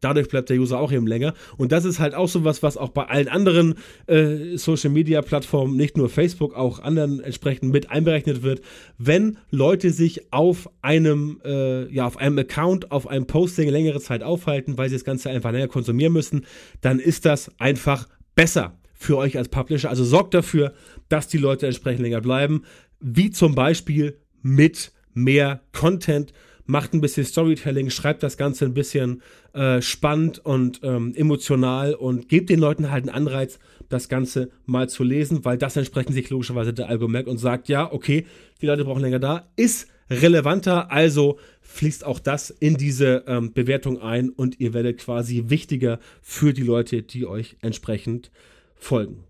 Dadurch 0.00 0.28
bleibt 0.28 0.48
der 0.48 0.56
User 0.56 0.78
auch 0.78 0.92
eben 0.92 1.06
länger. 1.06 1.34
Und 1.56 1.72
das 1.72 1.84
ist 1.84 1.98
halt 1.98 2.14
auch 2.14 2.28
so 2.28 2.44
was, 2.44 2.62
was 2.62 2.76
auch 2.76 2.90
bei 2.90 3.04
allen 3.04 3.28
anderen 3.28 3.74
äh, 4.06 4.56
Social 4.56 4.90
Media 4.90 5.20
Plattformen, 5.20 5.76
nicht 5.76 5.96
nur 5.96 6.08
Facebook, 6.08 6.54
auch 6.54 6.78
anderen 6.78 7.20
entsprechend 7.20 7.72
mit 7.72 7.90
einberechnet 7.90 8.42
wird. 8.42 8.62
Wenn 8.98 9.36
Leute 9.50 9.90
sich 9.90 10.32
auf 10.32 10.70
einem, 10.80 11.40
äh, 11.44 11.92
ja, 11.92 12.06
auf 12.06 12.16
einem 12.16 12.38
Account, 12.38 12.92
auf 12.92 13.08
einem 13.08 13.26
Posting 13.26 13.68
längere 13.68 14.00
Zeit 14.00 14.22
aufhalten, 14.22 14.78
weil 14.78 14.88
sie 14.88 14.94
das 14.94 15.04
Ganze 15.04 15.28
einfach 15.30 15.52
länger 15.52 15.68
konsumieren 15.68 16.12
müssen, 16.12 16.46
dann 16.80 16.98
ist 16.98 17.26
das 17.26 17.50
einfach 17.58 18.08
besser 18.34 18.78
für 18.94 19.16
euch 19.16 19.36
als 19.36 19.48
Publisher. 19.48 19.90
Also 19.90 20.04
sorgt 20.04 20.34
dafür, 20.34 20.72
dass 21.08 21.28
die 21.28 21.38
Leute 21.38 21.66
entsprechend 21.66 22.02
länger 22.02 22.20
bleiben. 22.20 22.62
Wie 23.00 23.30
zum 23.30 23.54
Beispiel 23.54 24.18
mit 24.42 24.92
mehr 25.14 25.60
Content 25.72 26.32
macht 26.66 26.94
ein 26.94 27.00
bisschen 27.00 27.24
Storytelling, 27.24 27.90
schreibt 27.90 28.22
das 28.22 28.36
Ganze 28.36 28.64
ein 28.64 28.74
bisschen 28.74 29.22
äh, 29.52 29.80
spannend 29.82 30.38
und 30.38 30.80
ähm, 30.82 31.14
emotional 31.14 31.94
und 31.94 32.28
gebt 32.28 32.50
den 32.50 32.60
Leuten 32.60 32.90
halt 32.90 33.08
einen 33.08 33.14
Anreiz, 33.14 33.58
das 33.88 34.08
Ganze 34.08 34.50
mal 34.66 34.88
zu 34.88 35.02
lesen, 35.02 35.44
weil 35.44 35.58
das 35.58 35.76
entsprechend 35.76 36.14
sich 36.14 36.30
logischerweise 36.30 36.72
der 36.72 36.88
Algo 36.88 37.08
merkt 37.08 37.28
und 37.28 37.38
sagt, 37.38 37.68
ja, 37.68 37.92
okay, 37.92 38.26
die 38.60 38.66
Leute 38.66 38.84
brauchen 38.84 39.02
länger 39.02 39.18
da, 39.18 39.48
ist 39.56 39.88
relevanter, 40.10 40.90
also 40.90 41.38
fließt 41.62 42.04
auch 42.04 42.18
das 42.18 42.50
in 42.50 42.76
diese 42.76 43.24
ähm, 43.26 43.52
Bewertung 43.52 44.00
ein 44.00 44.30
und 44.30 44.58
ihr 44.60 44.74
werdet 44.74 44.98
quasi 44.98 45.44
wichtiger 45.46 46.00
für 46.20 46.52
die 46.52 46.62
Leute, 46.62 47.02
die 47.02 47.26
euch 47.26 47.56
entsprechend 47.60 48.30
folgen. 48.74 49.24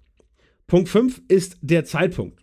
Punkt 0.66 0.88
5 0.88 1.23
ist 1.29 1.59
der 1.61 1.85
Zeitpunkt. 1.85 2.40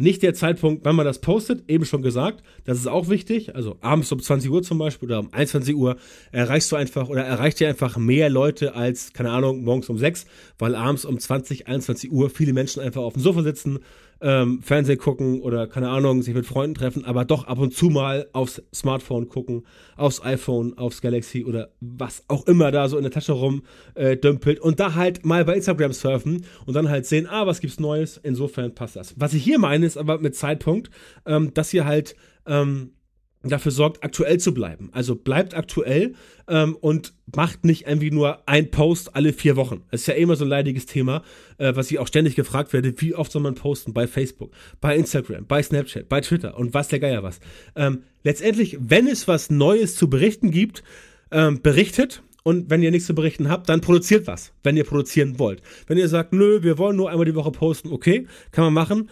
Nicht 0.00 0.22
der 0.22 0.32
Zeitpunkt, 0.32 0.84
wann 0.84 0.94
man 0.94 1.04
das 1.04 1.20
postet, 1.20 1.68
eben 1.68 1.84
schon 1.84 2.02
gesagt, 2.02 2.44
das 2.64 2.78
ist 2.78 2.86
auch 2.86 3.08
wichtig. 3.08 3.56
Also 3.56 3.76
abends 3.80 4.10
um 4.12 4.20
20 4.20 4.48
Uhr 4.50 4.62
zum 4.62 4.78
Beispiel 4.78 5.08
oder 5.08 5.18
um 5.18 5.32
21 5.32 5.74
Uhr 5.74 5.96
erreichst 6.30 6.70
du 6.70 6.76
einfach 6.76 7.08
oder 7.08 7.24
erreicht 7.24 7.60
ihr 7.60 7.68
einfach 7.68 7.96
mehr 7.96 8.30
Leute 8.30 8.76
als, 8.76 9.12
keine 9.12 9.30
Ahnung, 9.30 9.64
morgens 9.64 9.88
um 9.88 9.98
6, 9.98 10.26
weil 10.58 10.76
abends 10.76 11.04
um 11.04 11.18
20, 11.18 11.66
21 11.66 12.12
Uhr 12.12 12.30
viele 12.30 12.52
Menschen 12.52 12.80
einfach 12.80 13.02
auf 13.02 13.14
dem 13.14 13.22
Sofa 13.22 13.42
sitzen, 13.42 13.80
ähm, 14.20 14.62
Fernsehen 14.62 14.98
gucken 14.98 15.40
oder 15.40 15.66
keine 15.66 15.88
Ahnung, 15.88 16.22
sich 16.22 16.34
mit 16.34 16.46
Freunden 16.46 16.74
treffen, 16.74 17.04
aber 17.04 17.24
doch 17.24 17.46
ab 17.46 17.58
und 17.58 17.74
zu 17.74 17.86
mal 17.86 18.28
aufs 18.32 18.62
Smartphone 18.74 19.28
gucken, 19.28 19.64
aufs 19.96 20.22
iPhone, 20.22 20.76
aufs 20.76 21.00
Galaxy 21.00 21.44
oder 21.44 21.70
was 21.80 22.24
auch 22.28 22.46
immer 22.46 22.70
da 22.70 22.88
so 22.88 22.96
in 22.96 23.04
der 23.04 23.12
Tasche 23.12 23.32
rum 23.32 23.62
äh, 23.94 24.16
und 24.60 24.80
da 24.80 24.94
halt 24.94 25.24
mal 25.24 25.44
bei 25.44 25.54
Instagram 25.54 25.92
surfen 25.92 26.44
und 26.66 26.74
dann 26.74 26.88
halt 26.88 27.06
sehen, 27.06 27.26
ah, 27.28 27.46
was 27.46 27.60
gibt's 27.60 27.80
Neues? 27.80 28.18
Insofern 28.22 28.74
passt 28.74 28.96
das. 28.96 29.14
Was 29.18 29.34
ich 29.34 29.44
hier 29.44 29.58
meine, 29.58 29.86
ist 29.86 29.96
aber 29.96 30.18
mit 30.18 30.34
Zeitpunkt, 30.34 30.90
ähm, 31.26 31.54
dass 31.54 31.72
ihr 31.72 31.84
halt 31.84 32.16
ähm, 32.46 32.92
dafür 33.42 33.72
sorgt, 33.72 34.02
aktuell 34.02 34.38
zu 34.38 34.52
bleiben. 34.52 34.90
Also 34.92 35.14
bleibt 35.14 35.54
aktuell 35.54 36.14
ähm, 36.48 36.76
und 36.80 37.14
macht 37.34 37.64
nicht 37.64 37.86
irgendwie 37.86 38.10
nur 38.10 38.48
ein 38.48 38.70
Post 38.70 39.14
alle 39.14 39.32
vier 39.32 39.56
Wochen. 39.56 39.82
Das 39.90 40.02
ist 40.02 40.06
ja 40.08 40.14
immer 40.14 40.36
so 40.36 40.44
ein 40.44 40.48
leidiges 40.48 40.86
Thema, 40.86 41.22
äh, 41.58 41.74
was 41.76 41.90
ich 41.90 41.98
auch 41.98 42.08
ständig 42.08 42.34
gefragt 42.34 42.72
werde, 42.72 42.94
wie 43.00 43.14
oft 43.14 43.30
soll 43.30 43.42
man 43.42 43.54
posten 43.54 43.94
bei 43.94 44.06
Facebook, 44.06 44.52
bei 44.80 44.96
Instagram, 44.96 45.46
bei 45.46 45.62
Snapchat, 45.62 46.08
bei 46.08 46.20
Twitter 46.20 46.56
und 46.56 46.74
was 46.74 46.88
der 46.88 46.98
Geier 46.98 47.22
was. 47.22 47.38
Ähm, 47.76 48.02
letztendlich, 48.24 48.76
wenn 48.80 49.06
es 49.06 49.28
was 49.28 49.50
Neues 49.50 49.94
zu 49.94 50.10
berichten 50.10 50.50
gibt, 50.50 50.82
ähm, 51.30 51.62
berichtet, 51.62 52.22
und 52.44 52.70
wenn 52.70 52.82
ihr 52.82 52.90
nichts 52.90 53.06
zu 53.06 53.14
berichten 53.14 53.50
habt, 53.50 53.68
dann 53.68 53.82
produziert 53.82 54.26
was, 54.26 54.54
wenn 54.62 54.76
ihr 54.76 54.84
produzieren 54.84 55.38
wollt. 55.38 55.60
Wenn 55.86 55.98
ihr 55.98 56.08
sagt, 56.08 56.32
nö, 56.32 56.62
wir 56.62 56.78
wollen 56.78 56.96
nur 56.96 57.10
einmal 57.10 57.26
die 57.26 57.34
Woche 57.34 57.50
posten, 57.50 57.92
okay, 57.92 58.26
kann 58.52 58.64
man 58.64 58.72
machen. 58.72 59.10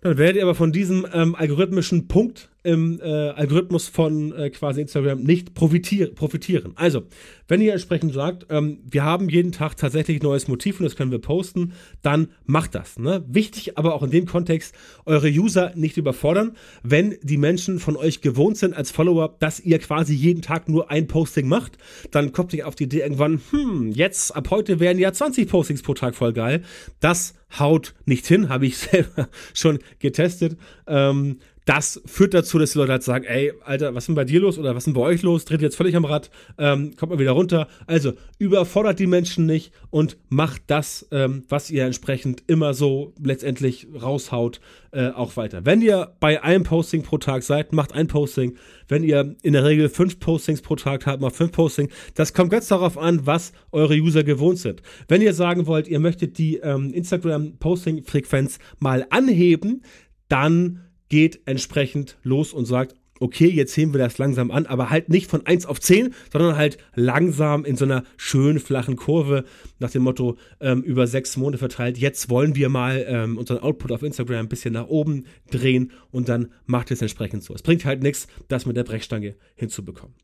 Dann 0.00 0.16
werdet 0.16 0.36
ihr 0.36 0.42
aber 0.44 0.54
von 0.54 0.70
diesem 0.70 1.04
ähm, 1.12 1.34
algorithmischen 1.34 2.06
Punkt 2.06 2.50
im 2.62 3.00
äh, 3.00 3.04
Algorithmus 3.04 3.88
von 3.88 4.32
äh, 4.32 4.50
quasi 4.50 4.80
Instagram 4.80 5.22
nicht 5.22 5.54
profitier 5.54 6.14
profitieren. 6.14 6.72
Also, 6.74 7.04
wenn 7.46 7.60
ihr 7.60 7.72
entsprechend 7.72 8.12
sagt, 8.12 8.46
ähm, 8.50 8.80
wir 8.84 9.04
haben 9.04 9.28
jeden 9.28 9.52
Tag 9.52 9.76
tatsächlich 9.76 10.22
neues 10.22 10.48
Motiv 10.48 10.80
und 10.80 10.84
das 10.84 10.96
können 10.96 11.10
wir 11.10 11.20
posten, 11.20 11.72
dann 12.02 12.28
macht 12.44 12.74
das. 12.74 12.98
Ne? 12.98 13.24
Wichtig 13.28 13.78
aber 13.78 13.94
auch 13.94 14.02
in 14.02 14.10
dem 14.10 14.26
Kontext, 14.26 14.74
eure 15.06 15.28
User 15.28 15.72
nicht 15.76 15.96
überfordern, 15.96 16.56
wenn 16.82 17.16
die 17.22 17.38
Menschen 17.38 17.78
von 17.78 17.96
euch 17.96 18.20
gewohnt 18.20 18.56
sind 18.56 18.74
als 18.74 18.90
Follower, 18.90 19.36
dass 19.38 19.60
ihr 19.60 19.78
quasi 19.78 20.14
jeden 20.14 20.42
Tag 20.42 20.68
nur 20.68 20.90
ein 20.90 21.06
Posting 21.06 21.48
macht, 21.48 21.78
dann 22.10 22.32
kommt 22.32 22.52
ihr 22.52 22.66
auf 22.66 22.74
die 22.74 22.84
Idee 22.84 23.00
irgendwann, 23.00 23.40
hm, 23.50 23.92
jetzt 23.92 24.34
ab 24.34 24.50
heute 24.50 24.80
werden 24.80 24.98
ja 24.98 25.12
20 25.12 25.48
Postings 25.48 25.82
pro 25.82 25.94
Tag 25.94 26.16
voll 26.16 26.32
geil. 26.32 26.62
Das 27.00 27.34
haut 27.58 27.94
nicht 28.04 28.26
hin, 28.26 28.48
habe 28.48 28.66
ich 28.66 28.76
selber 28.78 29.28
schon 29.54 29.78
getestet. 30.00 30.58
Ähm, 30.86 31.38
das 31.68 32.00
führt 32.06 32.32
dazu, 32.32 32.58
dass 32.58 32.72
die 32.72 32.78
Leute 32.78 32.92
halt 32.92 33.02
sagen, 33.02 33.26
ey, 33.26 33.52
Alter, 33.62 33.94
was 33.94 34.04
ist 34.04 34.08
denn 34.08 34.14
bei 34.14 34.24
dir 34.24 34.40
los 34.40 34.58
oder 34.58 34.70
was 34.70 34.78
ist 34.78 34.86
denn 34.86 34.94
bei 34.94 35.02
euch 35.02 35.20
los? 35.20 35.44
Dreht 35.44 35.60
jetzt 35.60 35.76
völlig 35.76 35.96
am 35.96 36.06
Rad, 36.06 36.30
ähm, 36.56 36.96
kommt 36.96 37.12
mal 37.12 37.18
wieder 37.18 37.32
runter. 37.32 37.68
Also 37.86 38.14
überfordert 38.38 38.98
die 38.98 39.06
Menschen 39.06 39.44
nicht 39.44 39.70
und 39.90 40.16
macht 40.30 40.62
das, 40.68 41.06
ähm, 41.12 41.44
was 41.50 41.70
ihr 41.70 41.84
entsprechend 41.84 42.42
immer 42.46 42.72
so 42.72 43.12
letztendlich 43.22 43.86
raushaut, 44.00 44.60
äh, 44.92 45.10
auch 45.10 45.36
weiter. 45.36 45.66
Wenn 45.66 45.82
ihr 45.82 46.14
bei 46.20 46.42
einem 46.42 46.64
Posting 46.64 47.02
pro 47.02 47.18
Tag 47.18 47.42
seid, 47.42 47.74
macht 47.74 47.92
ein 47.92 48.06
Posting. 48.06 48.56
Wenn 48.88 49.04
ihr 49.04 49.36
in 49.42 49.52
der 49.52 49.66
Regel 49.66 49.90
fünf 49.90 50.18
Postings 50.20 50.62
pro 50.62 50.74
Tag 50.74 51.04
habt, 51.04 51.20
macht 51.20 51.36
fünf 51.36 51.52
Postings. 51.52 51.92
Das 52.14 52.32
kommt 52.32 52.50
ganz 52.50 52.68
darauf 52.68 52.96
an, 52.96 53.26
was 53.26 53.52
eure 53.72 53.94
User 53.94 54.24
gewohnt 54.24 54.58
sind. 54.58 54.80
Wenn 55.06 55.20
ihr 55.20 55.34
sagen 55.34 55.66
wollt, 55.66 55.86
ihr 55.86 56.00
möchtet 56.00 56.38
die 56.38 56.56
ähm, 56.56 56.94
Instagram-Posting-Frequenz 56.94 58.58
mal 58.78 59.06
anheben, 59.10 59.82
dann 60.30 60.87
geht 61.08 61.40
entsprechend 61.46 62.18
los 62.22 62.52
und 62.52 62.66
sagt, 62.66 62.94
okay, 63.20 63.48
jetzt 63.48 63.76
heben 63.76 63.92
wir 63.92 63.98
das 63.98 64.18
langsam 64.18 64.50
an, 64.50 64.66
aber 64.66 64.90
halt 64.90 65.08
nicht 65.08 65.30
von 65.30 65.44
1 65.44 65.66
auf 65.66 65.80
10, 65.80 66.14
sondern 66.32 66.56
halt 66.56 66.78
langsam 66.94 67.64
in 67.64 67.76
so 67.76 67.84
einer 67.84 68.04
schönen 68.16 68.60
flachen 68.60 68.96
Kurve 68.96 69.44
nach 69.78 69.90
dem 69.90 70.02
Motto 70.02 70.36
ähm, 70.60 70.82
über 70.82 71.06
sechs 71.06 71.36
Monate 71.36 71.58
verteilt. 71.58 71.98
Jetzt 71.98 72.30
wollen 72.30 72.54
wir 72.54 72.68
mal 72.68 73.04
ähm, 73.08 73.38
unseren 73.38 73.58
Output 73.58 73.92
auf 73.92 74.02
Instagram 74.02 74.40
ein 74.40 74.48
bisschen 74.48 74.74
nach 74.74 74.86
oben 74.86 75.24
drehen 75.50 75.92
und 76.10 76.28
dann 76.28 76.52
macht 76.66 76.90
es 76.90 77.02
entsprechend 77.02 77.42
so. 77.42 77.54
Es 77.54 77.62
bringt 77.62 77.84
halt 77.84 78.02
nichts, 78.02 78.28
das 78.48 78.66
mit 78.66 78.76
der 78.76 78.84
Brechstange 78.84 79.36
hinzubekommen. 79.56 80.14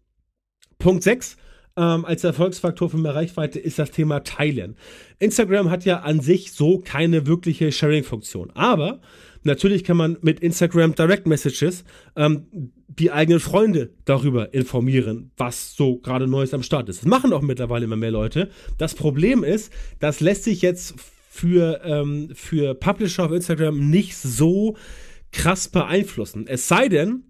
Punkt 0.79 1.03
6. 1.03 1.37
Ähm, 1.77 2.05
als 2.05 2.23
Erfolgsfaktor 2.23 2.89
für 2.89 2.99
mehr 2.99 3.15
Reichweite 3.15 3.59
ist 3.59 3.79
das 3.79 3.91
Thema 3.91 4.21
Teilen. 4.21 4.77
Instagram 5.19 5.71
hat 5.71 5.85
ja 5.85 6.01
an 6.01 6.21
sich 6.21 6.53
so 6.53 6.79
keine 6.79 7.27
wirkliche 7.27 7.73
Sharing-Funktion, 7.73 8.53
aber 8.55 9.01
Natürlich 9.45 9.85
kann 9.85 9.99
man 9.99 10.17
mit 10.23 10.41
Instagram 10.41 10.95
Direct 10.95 11.27
Messages 11.27 11.85
ähm, 12.17 12.47
die 12.89 13.13
eigenen 13.13 13.41
Freunde 13.41 13.91
darüber 14.07 14.55
informieren, 14.55 15.33
was 15.37 15.77
so 15.77 15.99
gerade 15.99 16.27
Neues 16.27 16.55
am 16.55 16.63
Start 16.63 16.89
ist. 16.89 17.03
Das 17.03 17.07
machen 17.07 17.33
auch 17.35 17.43
mittlerweile 17.43 17.85
immer 17.85 17.97
mehr 17.97 18.11
Leute. 18.11 18.49
Das 18.79 18.95
Problem 18.95 19.45
ist, 19.45 19.71
das 20.01 20.21
lässt 20.21 20.45
sich 20.45 20.63
jetzt 20.63 20.95
für, 21.29 21.83
ähm, 21.85 22.31
für 22.35 22.75
Publisher 22.75 23.27
auf 23.27 23.33
Instagram 23.33 23.91
nicht 23.91 24.17
so 24.17 24.77
krass 25.31 25.69
beeinflussen. 25.69 26.47
Es 26.47 26.67
sei 26.67 26.89
denn, 26.89 27.25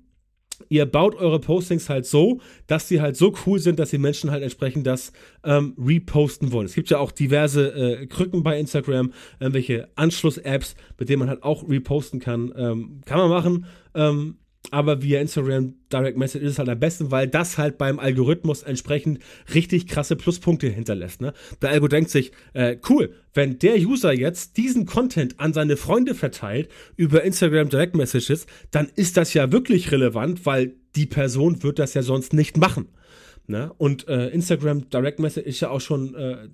ihr 0.69 0.87
baut 0.87 1.15
eure 1.15 1.41
Postings 1.41 1.89
halt 1.89 2.07
so, 2.07 2.41
dass 2.67 2.89
sie 2.89 3.01
halt 3.01 3.17
so 3.17 3.35
cool 3.47 3.59
sind, 3.59 3.79
dass 3.79 3.91
die 3.91 3.99
Menschen 3.99 4.31
halt 4.31 4.43
entsprechend 4.43 4.87
das 4.87 5.13
ähm, 5.45 5.75
reposten 5.79 6.53
wollen. 6.53 6.67
Es 6.67 6.75
gibt 6.75 6.91
ja 6.91 6.99
auch 6.99 7.13
diverse 7.13 7.69
äh, 7.69 8.07
Krücken 8.07 8.43
bei 8.43 8.59
Instagram, 8.59 9.13
irgendwelche 9.41 9.89
Anschluss-Apps, 9.97 10.75
mit 10.99 11.09
denen 11.09 11.21
man 11.21 11.29
halt 11.29 11.43
auch 11.43 11.69
reposten 11.69 12.21
kann. 12.21 12.53
Ähm, 12.57 13.01
kann 13.05 13.19
man 13.19 13.31
machen. 13.31 13.67
Ähm, 13.95 14.39
aber 14.71 15.03
via 15.03 15.21
Instagram 15.21 15.75
Direct 15.93 16.17
Message 16.17 16.45
ist 16.45 16.53
es 16.53 16.59
halt 16.59 16.69
am 16.69 16.81
besten, 16.81 17.11
weil 17.11 17.29
das 17.29 17.59
halt 17.59 17.79
beim 17.79 17.99
Algorithmus 17.99 18.63
entsprechend 18.63 19.21
richtig 19.53 19.87
krasse 19.87 20.17
Pluspunkte 20.17 20.69
hinterlässt. 20.69 21.21
Ne? 21.21 21.33
Der 21.63 21.71
Algo 21.71 21.89
denkt 21.89 22.11
sich, 22.11 22.33
äh, 22.55 22.77
cool, 22.89 23.15
wenn 23.35 23.59
der 23.59 23.77
User 23.77 24.13
jetzt 24.13 24.57
diesen 24.57 24.87
Content 24.87 25.39
an 25.39 25.53
seine 25.53 25.77
Freunde 25.77 26.15
verteilt 26.15 26.69
über 26.97 27.23
Instagram 27.23 27.69
Direct 27.69 27.95
Messages, 27.95 28.47
dann 28.71 28.89
ist 28.97 29.17
das 29.17 29.35
ja 29.35 29.53
wirklich 29.53 29.93
relevant, 29.93 30.47
weil 30.47 30.75
die 30.97 31.07
Person 31.07 31.63
wird 31.63 31.79
das 31.79 31.95
ja 31.95 32.03
sonst 32.03 32.33
nicht 32.33 32.57
machen. 32.57 32.89
Ne? 33.47 33.73
Und 33.77 34.09
äh, 34.09 34.29
Instagram 34.29 34.89
Direct 34.89 35.19
Message 35.19 35.47
ist 35.47 35.61
ja 35.61 35.69
auch 35.69 35.81
schon 35.81 36.15
äh, 36.15 36.49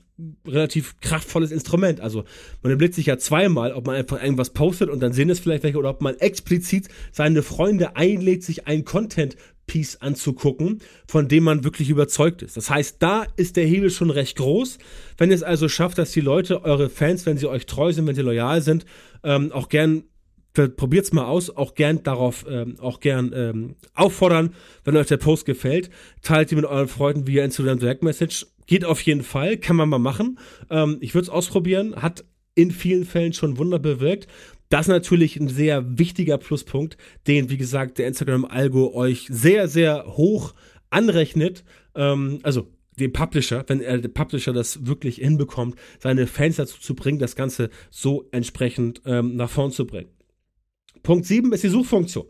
relativ 0.46 0.98
kraftvolles 1.00 1.52
Instrument. 1.52 2.00
Also 2.00 2.24
man 2.62 2.72
überlegt 2.72 2.94
sich 2.94 3.06
ja 3.06 3.16
zweimal, 3.16 3.72
ob 3.72 3.86
man 3.86 3.94
einfach 3.94 4.20
irgendwas 4.20 4.50
postet 4.50 4.90
und 4.90 5.00
dann 5.00 5.12
sehen 5.12 5.30
es 5.30 5.38
vielleicht 5.38 5.62
welche 5.62 5.78
oder 5.78 5.90
ob 5.90 6.00
man 6.00 6.16
explizit 6.16 6.88
seine 7.12 7.42
Freunde 7.42 7.96
einlädt, 7.96 8.42
sich 8.42 8.66
ein 8.66 8.84
Content 8.84 9.36
Piece 9.70 10.00
anzugucken, 10.00 10.80
von 11.06 11.28
dem 11.28 11.44
man 11.44 11.62
wirklich 11.62 11.90
überzeugt 11.90 12.42
ist. 12.42 12.56
Das 12.56 12.70
heißt, 12.70 12.96
da 12.98 13.24
ist 13.36 13.56
der 13.56 13.66
Hebel 13.66 13.90
schon 13.90 14.10
recht 14.10 14.36
groß. 14.36 14.78
Wenn 15.16 15.30
ihr 15.30 15.36
es 15.36 15.44
also 15.44 15.68
schafft, 15.68 15.98
dass 15.98 16.10
die 16.10 16.20
Leute, 16.20 16.64
eure 16.64 16.90
Fans, 16.90 17.24
wenn 17.24 17.38
sie 17.38 17.46
euch 17.46 17.66
treu 17.66 17.92
sind, 17.92 18.08
wenn 18.08 18.16
sie 18.16 18.22
loyal 18.22 18.62
sind, 18.62 18.84
ähm, 19.22 19.52
auch 19.52 19.68
gern 19.68 20.02
probiert's 20.52 21.12
mal 21.12 21.24
aus, 21.24 21.50
auch 21.50 21.74
gern 21.74 22.02
darauf, 22.02 22.44
ähm, 22.48 22.76
auch 22.80 23.00
gern 23.00 23.32
ähm, 23.34 23.76
auffordern, 23.94 24.54
wenn 24.84 24.96
euch 24.96 25.06
der 25.06 25.16
Post 25.16 25.46
gefällt, 25.46 25.90
teilt 26.22 26.50
die 26.50 26.56
mit 26.56 26.64
euren 26.64 26.88
Freunden 26.88 27.26
via 27.26 27.44
Instagram 27.44 27.78
Direct 27.78 28.02
Message. 28.02 28.46
Geht 28.66 28.84
auf 28.84 29.00
jeden 29.02 29.22
Fall, 29.22 29.56
kann 29.56 29.76
man 29.76 29.88
mal 29.88 29.98
machen. 29.98 30.38
Ähm, 30.70 30.98
ich 31.00 31.14
würde 31.14 31.24
es 31.24 31.30
ausprobieren, 31.30 31.96
hat 31.96 32.24
in 32.54 32.70
vielen 32.70 33.04
Fällen 33.04 33.32
schon 33.32 33.58
Wunder 33.58 33.78
bewirkt. 33.78 34.26
Das 34.68 34.82
ist 34.82 34.88
natürlich 34.88 35.36
ein 35.36 35.48
sehr 35.48 35.98
wichtiger 35.98 36.38
Pluspunkt, 36.38 36.96
den, 37.26 37.50
wie 37.50 37.56
gesagt, 37.56 37.98
der 37.98 38.06
Instagram-Algo 38.06 38.94
euch 38.94 39.26
sehr, 39.28 39.66
sehr 39.66 40.04
hoch 40.06 40.54
anrechnet. 40.90 41.64
Ähm, 41.94 42.40
also 42.42 42.68
dem 42.98 43.12
Publisher, 43.12 43.64
wenn 43.66 43.80
er 43.80 43.98
der 43.98 44.08
Publisher 44.08 44.52
das 44.52 44.86
wirklich 44.86 45.16
hinbekommt, 45.16 45.76
seine 45.98 46.26
Fans 46.26 46.56
dazu 46.56 46.78
zu 46.80 46.94
bringen, 46.94 47.18
das 47.18 47.34
Ganze 47.34 47.70
so 47.90 48.28
entsprechend 48.30 49.02
ähm, 49.06 49.36
nach 49.36 49.50
vorn 49.50 49.72
zu 49.72 49.86
bringen. 49.86 50.10
Punkt 51.02 51.26
7 51.26 51.52
ist 51.52 51.64
die 51.64 51.68
Suchfunktion. 51.68 52.26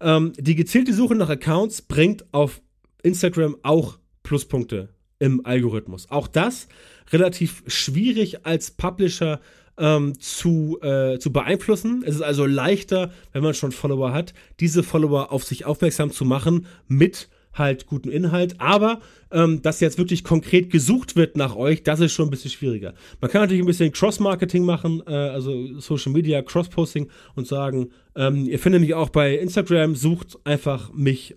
Ähm, 0.00 0.32
die 0.38 0.54
gezielte 0.54 0.92
Suche 0.92 1.14
nach 1.14 1.28
Accounts 1.28 1.82
bringt 1.82 2.24
auf 2.32 2.60
Instagram 3.02 3.56
auch 3.62 3.98
Pluspunkte 4.22 4.90
im 5.18 5.44
Algorithmus. 5.46 6.10
Auch 6.10 6.28
das 6.28 6.68
relativ 7.10 7.62
schwierig 7.66 8.44
als 8.44 8.72
Publisher 8.72 9.40
ähm, 9.78 10.18
zu, 10.18 10.78
äh, 10.82 11.18
zu 11.18 11.32
beeinflussen. 11.32 12.02
Es 12.04 12.16
ist 12.16 12.22
also 12.22 12.46
leichter, 12.46 13.12
wenn 13.32 13.42
man 13.42 13.54
schon 13.54 13.72
Follower 13.72 14.12
hat, 14.12 14.34
diese 14.60 14.82
Follower 14.82 15.32
auf 15.32 15.44
sich 15.44 15.64
aufmerksam 15.64 16.10
zu 16.10 16.24
machen 16.24 16.66
mit 16.88 17.28
halt 17.58 17.86
guten 17.86 18.10
Inhalt, 18.10 18.60
aber 18.60 19.00
ähm, 19.30 19.62
dass 19.62 19.80
jetzt 19.80 19.98
wirklich 19.98 20.24
konkret 20.24 20.70
gesucht 20.70 21.16
wird 21.16 21.36
nach 21.36 21.56
euch, 21.56 21.82
das 21.82 22.00
ist 22.00 22.12
schon 22.12 22.28
ein 22.28 22.30
bisschen 22.30 22.50
schwieriger. 22.50 22.94
Man 23.20 23.30
kann 23.30 23.42
natürlich 23.42 23.62
ein 23.62 23.66
bisschen 23.66 23.92
Cross-Marketing 23.92 24.64
machen, 24.64 25.02
äh, 25.06 25.12
also 25.12 25.78
Social 25.80 26.12
Media, 26.12 26.42
Cross-Posting 26.42 27.08
und 27.34 27.46
sagen, 27.46 27.90
ähm, 28.14 28.46
ihr 28.46 28.58
findet 28.58 28.80
mich 28.80 28.94
auch 28.94 29.10
bei 29.10 29.36
Instagram, 29.36 29.94
sucht 29.94 30.38
einfach 30.44 30.92
mich 30.92 31.36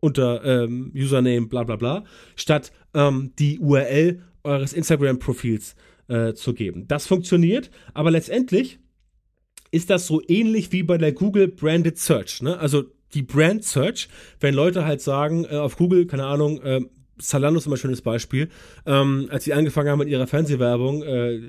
unter 0.00 0.44
ähm, 0.44 0.92
Username 0.94 1.46
bla 1.46 1.64
bla 1.64 1.76
bla, 1.76 2.04
statt 2.36 2.72
ähm, 2.92 3.32
die 3.38 3.58
URL 3.58 4.22
eures 4.42 4.74
Instagram-Profils 4.74 5.74
äh, 6.08 6.34
zu 6.34 6.52
geben. 6.52 6.86
Das 6.86 7.06
funktioniert, 7.06 7.70
aber 7.94 8.10
letztendlich 8.10 8.78
ist 9.70 9.90
das 9.90 10.06
so 10.06 10.22
ähnlich 10.28 10.70
wie 10.70 10.82
bei 10.82 10.98
der 10.98 11.12
Google 11.12 11.48
Branded 11.48 11.98
Search. 11.98 12.42
Ne? 12.42 12.58
Also 12.58 12.84
die 13.14 13.22
Brand 13.22 13.64
Search, 13.64 14.08
wenn 14.40 14.54
Leute 14.54 14.84
halt 14.84 15.00
sagen, 15.00 15.44
äh, 15.44 15.56
auf 15.56 15.76
Google, 15.76 16.06
keine 16.06 16.26
Ahnung, 16.26 16.60
äh, 16.62 16.80
Zalando 17.18 17.58
ist 17.58 17.66
immer 17.66 17.76
ein 17.76 17.78
schönes 17.78 18.02
Beispiel. 18.02 18.48
Ähm, 18.86 19.28
als 19.30 19.44
sie 19.44 19.54
angefangen 19.54 19.88
haben 19.88 20.00
mit 20.00 20.08
ihrer 20.08 20.26
Fernsehwerbung, 20.26 21.02
äh, 21.02 21.40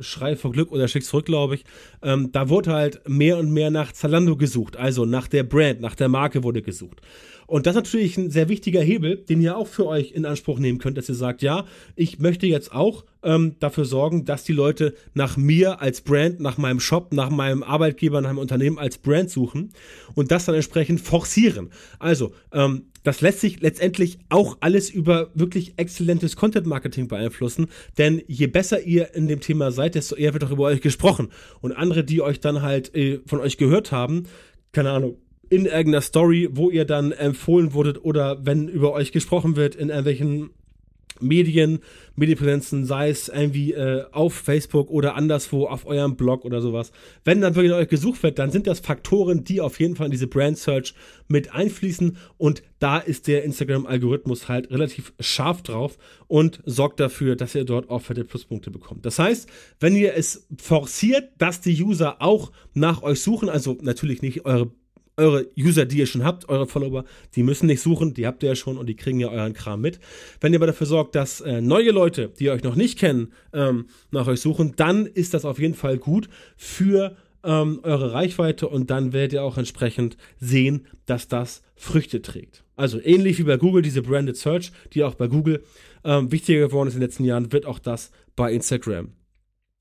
Schrei 0.00 0.36
vor 0.36 0.52
Glück 0.52 0.70
oder 0.70 0.86
Schick 0.86 1.04
zurück, 1.04 1.26
glaube 1.26 1.56
ich, 1.56 1.64
ähm, 2.02 2.30
da 2.32 2.48
wurde 2.48 2.72
halt 2.72 3.08
mehr 3.08 3.38
und 3.38 3.50
mehr 3.50 3.70
nach 3.70 3.92
Zalando 3.92 4.36
gesucht. 4.36 4.76
Also 4.76 5.04
nach 5.04 5.26
der 5.26 5.42
Brand, 5.42 5.80
nach 5.80 5.94
der 5.94 6.08
Marke 6.08 6.44
wurde 6.44 6.62
gesucht. 6.62 7.00
Und 7.48 7.66
das 7.66 7.72
ist 7.72 7.76
natürlich 7.76 8.18
ein 8.18 8.30
sehr 8.30 8.50
wichtiger 8.50 8.82
Hebel, 8.82 9.16
den 9.16 9.40
ihr 9.40 9.56
auch 9.56 9.66
für 9.66 9.86
euch 9.86 10.12
in 10.12 10.26
Anspruch 10.26 10.58
nehmen 10.58 10.78
könnt, 10.78 10.98
dass 10.98 11.08
ihr 11.08 11.14
sagt, 11.14 11.40
ja, 11.40 11.64
ich 11.96 12.18
möchte 12.18 12.46
jetzt 12.46 12.72
auch 12.72 13.06
ähm, 13.22 13.56
dafür 13.58 13.86
sorgen, 13.86 14.26
dass 14.26 14.44
die 14.44 14.52
Leute 14.52 14.92
nach 15.14 15.38
mir 15.38 15.80
als 15.80 16.02
Brand, 16.02 16.40
nach 16.40 16.58
meinem 16.58 16.78
Shop, 16.78 17.10
nach 17.14 17.30
meinem 17.30 17.62
Arbeitgeber, 17.62 18.20
nach 18.20 18.28
meinem 18.28 18.38
Unternehmen 18.38 18.78
als 18.78 18.98
Brand 18.98 19.30
suchen 19.30 19.72
und 20.14 20.30
das 20.30 20.44
dann 20.44 20.56
entsprechend 20.56 21.00
forcieren. 21.00 21.70
Also, 21.98 22.34
ähm, 22.52 22.88
das 23.02 23.22
lässt 23.22 23.40
sich 23.40 23.62
letztendlich 23.62 24.18
auch 24.28 24.58
alles 24.60 24.90
über 24.90 25.30
wirklich 25.32 25.78
exzellentes 25.78 26.36
Content 26.36 26.66
Marketing 26.66 27.08
beeinflussen, 27.08 27.68
denn 27.96 28.20
je 28.26 28.48
besser 28.48 28.82
ihr 28.82 29.14
in 29.14 29.26
dem 29.26 29.40
Thema 29.40 29.72
seid, 29.72 29.94
desto 29.94 30.16
eher 30.16 30.34
wird 30.34 30.44
auch 30.44 30.50
über 30.50 30.64
euch 30.64 30.82
gesprochen. 30.82 31.28
Und 31.62 31.72
andere, 31.72 32.04
die 32.04 32.20
euch 32.20 32.40
dann 32.40 32.60
halt 32.60 32.94
äh, 32.94 33.20
von 33.24 33.40
euch 33.40 33.56
gehört 33.56 33.90
haben, 33.90 34.24
keine 34.72 34.90
Ahnung, 34.90 35.16
in 35.50 35.66
irgendeiner 35.66 36.02
Story, 36.02 36.48
wo 36.52 36.70
ihr 36.70 36.84
dann 36.84 37.12
empfohlen 37.12 37.72
wurdet 37.72 38.04
oder 38.04 38.44
wenn 38.44 38.68
über 38.68 38.92
euch 38.92 39.12
gesprochen 39.12 39.56
wird 39.56 39.74
in 39.74 39.88
irgendwelchen 39.88 40.50
Medien, 41.20 41.80
Medienpräsenzen, 42.16 42.84
sei 42.84 43.10
es 43.10 43.28
irgendwie 43.28 43.72
äh, 43.72 44.04
auf 44.12 44.34
Facebook 44.34 44.90
oder 44.90 45.14
anderswo 45.14 45.66
auf 45.66 45.86
eurem 45.86 46.16
Blog 46.16 46.44
oder 46.44 46.60
sowas. 46.60 46.92
Wenn 47.24 47.40
dann 47.40 47.54
wirklich 47.54 47.72
euch 47.72 47.88
gesucht 47.88 48.22
wird, 48.22 48.38
dann 48.38 48.50
sind 48.50 48.66
das 48.66 48.80
Faktoren, 48.80 49.44
die 49.44 49.60
auf 49.60 49.78
jeden 49.80 49.96
Fall 49.96 50.06
in 50.06 50.12
diese 50.12 50.26
Brand 50.26 50.58
Search 50.58 50.94
mit 51.28 51.52
einfließen 51.52 52.16
und 52.36 52.62
da 52.78 52.98
ist 52.98 53.26
der 53.26 53.44
Instagram-Algorithmus 53.44 54.48
halt 54.48 54.70
relativ 54.70 55.12
scharf 55.18 55.62
drauf 55.62 55.98
und 56.26 56.60
sorgt 56.64 57.00
dafür, 57.00 57.36
dass 57.36 57.54
ihr 57.54 57.64
dort 57.64 57.90
auch 57.90 58.02
fette 58.02 58.24
Pluspunkte 58.24 58.70
bekommt. 58.70 59.04
Das 59.04 59.18
heißt, 59.18 59.48
wenn 59.80 59.96
ihr 59.96 60.14
es 60.14 60.46
forciert, 60.56 61.30
dass 61.38 61.60
die 61.60 61.82
User 61.82 62.22
auch 62.22 62.52
nach 62.74 63.02
euch 63.02 63.20
suchen, 63.20 63.48
also 63.48 63.76
natürlich 63.80 64.22
nicht 64.22 64.44
eure 64.44 64.70
eure 65.18 65.46
User, 65.58 65.84
die 65.84 65.98
ihr 65.98 66.06
schon 66.06 66.24
habt, 66.24 66.48
eure 66.48 66.66
Follower, 66.66 67.04
die 67.34 67.42
müssen 67.42 67.66
nicht 67.66 67.82
suchen, 67.82 68.14
die 68.14 68.26
habt 68.26 68.42
ihr 68.42 68.50
ja 68.50 68.54
schon 68.54 68.78
und 68.78 68.86
die 68.86 68.96
kriegen 68.96 69.20
ja 69.20 69.28
euren 69.28 69.52
Kram 69.52 69.80
mit. 69.80 70.00
Wenn 70.40 70.52
ihr 70.52 70.58
aber 70.58 70.68
dafür 70.68 70.86
sorgt, 70.86 71.14
dass 71.14 71.40
äh, 71.40 71.60
neue 71.60 71.90
Leute, 71.90 72.32
die 72.38 72.50
euch 72.50 72.62
noch 72.62 72.76
nicht 72.76 72.98
kennen, 72.98 73.32
ähm, 73.52 73.86
nach 74.10 74.26
euch 74.26 74.40
suchen, 74.40 74.74
dann 74.76 75.06
ist 75.06 75.34
das 75.34 75.44
auf 75.44 75.58
jeden 75.58 75.74
Fall 75.74 75.98
gut 75.98 76.28
für 76.56 77.16
ähm, 77.44 77.80
eure 77.82 78.12
Reichweite 78.12 78.68
und 78.68 78.90
dann 78.90 79.12
werdet 79.12 79.34
ihr 79.34 79.42
auch 79.42 79.58
entsprechend 79.58 80.16
sehen, 80.38 80.86
dass 81.06 81.28
das 81.28 81.62
Früchte 81.76 82.22
trägt. 82.22 82.64
Also 82.76 83.00
ähnlich 83.00 83.38
wie 83.38 83.44
bei 83.44 83.56
Google, 83.56 83.82
diese 83.82 84.02
Branded 84.02 84.36
Search, 84.36 84.72
die 84.92 85.04
auch 85.04 85.14
bei 85.14 85.26
Google 85.28 85.62
ähm, 86.04 86.30
wichtiger 86.32 86.60
geworden 86.60 86.88
ist 86.88 86.94
in 86.94 87.00
den 87.00 87.08
letzten 87.08 87.24
Jahren, 87.24 87.52
wird 87.52 87.66
auch 87.66 87.78
das 87.78 88.10
bei 88.36 88.52
Instagram 88.52 89.12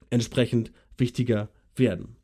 entsprechend 0.09 0.71
wichtiger 0.97 1.49
werden. 1.75 2.16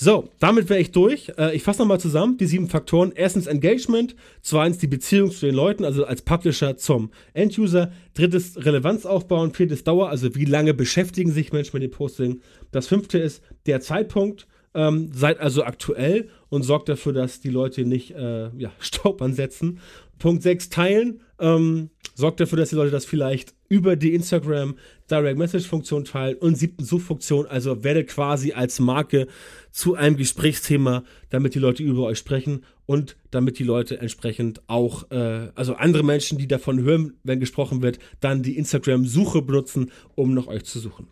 So, 0.00 0.28
damit 0.38 0.68
wäre 0.68 0.78
ich 0.78 0.92
durch. 0.92 1.32
Äh, 1.38 1.56
ich 1.56 1.64
fasse 1.64 1.80
nochmal 1.80 1.98
zusammen 1.98 2.38
die 2.38 2.46
sieben 2.46 2.68
Faktoren. 2.68 3.10
Erstens 3.16 3.48
Engagement, 3.48 4.14
zweitens 4.42 4.78
die 4.78 4.86
Beziehung 4.86 5.32
zu 5.32 5.44
den 5.44 5.56
Leuten, 5.56 5.84
also 5.84 6.04
als 6.04 6.22
Publisher 6.22 6.76
zum 6.76 7.10
Enduser. 7.34 7.90
Drittes 8.14 8.64
Relevanz 8.64 9.06
aufbauen, 9.06 9.52
viertes 9.52 9.82
Dauer, 9.82 10.08
also 10.08 10.36
wie 10.36 10.44
lange 10.44 10.72
beschäftigen 10.72 11.32
sich 11.32 11.52
Menschen 11.52 11.72
mit 11.74 11.82
dem 11.82 11.90
Posting. 11.90 12.42
Das 12.70 12.86
fünfte 12.86 13.18
ist 13.18 13.42
der 13.66 13.80
Zeitpunkt. 13.80 14.46
Ähm, 14.72 15.10
seid 15.12 15.40
also 15.40 15.64
aktuell 15.64 16.28
und 16.48 16.62
sorgt 16.62 16.88
dafür, 16.88 17.12
dass 17.12 17.40
die 17.40 17.50
Leute 17.50 17.84
nicht 17.84 18.12
äh, 18.12 18.50
ja, 18.56 18.70
Staub 18.78 19.20
ansetzen. 19.20 19.80
Punkt 20.18 20.42
6, 20.42 20.68
teilen. 20.70 21.20
Ähm, 21.38 21.90
sorgt 22.14 22.40
dafür, 22.40 22.58
dass 22.58 22.70
die 22.70 22.74
Leute 22.74 22.90
das 22.90 23.04
vielleicht 23.04 23.54
über 23.68 23.96
die 23.96 24.14
Instagram 24.14 24.76
Direct 25.10 25.38
Message 25.38 25.66
Funktion 25.66 26.04
teilen 26.04 26.36
und 26.38 26.56
siebten 26.56 26.84
Suchfunktion, 26.84 27.46
also 27.46 27.84
werde 27.84 28.04
quasi 28.04 28.52
als 28.52 28.80
Marke 28.80 29.28
zu 29.70 29.94
einem 29.94 30.16
Gesprächsthema, 30.16 31.04
damit 31.30 31.54
die 31.54 31.60
Leute 31.60 31.82
über 31.82 32.04
euch 32.04 32.18
sprechen 32.18 32.64
und 32.86 33.16
damit 33.30 33.58
die 33.58 33.64
Leute 33.64 34.00
entsprechend 34.00 34.62
auch, 34.66 35.10
äh, 35.10 35.50
also 35.54 35.74
andere 35.74 36.02
Menschen, 36.02 36.38
die 36.38 36.48
davon 36.48 36.82
hören, 36.82 37.14
wenn 37.22 37.40
gesprochen 37.40 37.82
wird, 37.82 37.98
dann 38.20 38.42
die 38.42 38.56
Instagram-Suche 38.56 39.42
benutzen, 39.42 39.92
um 40.14 40.34
nach 40.34 40.46
euch 40.46 40.64
zu 40.64 40.80
suchen. 40.80 41.06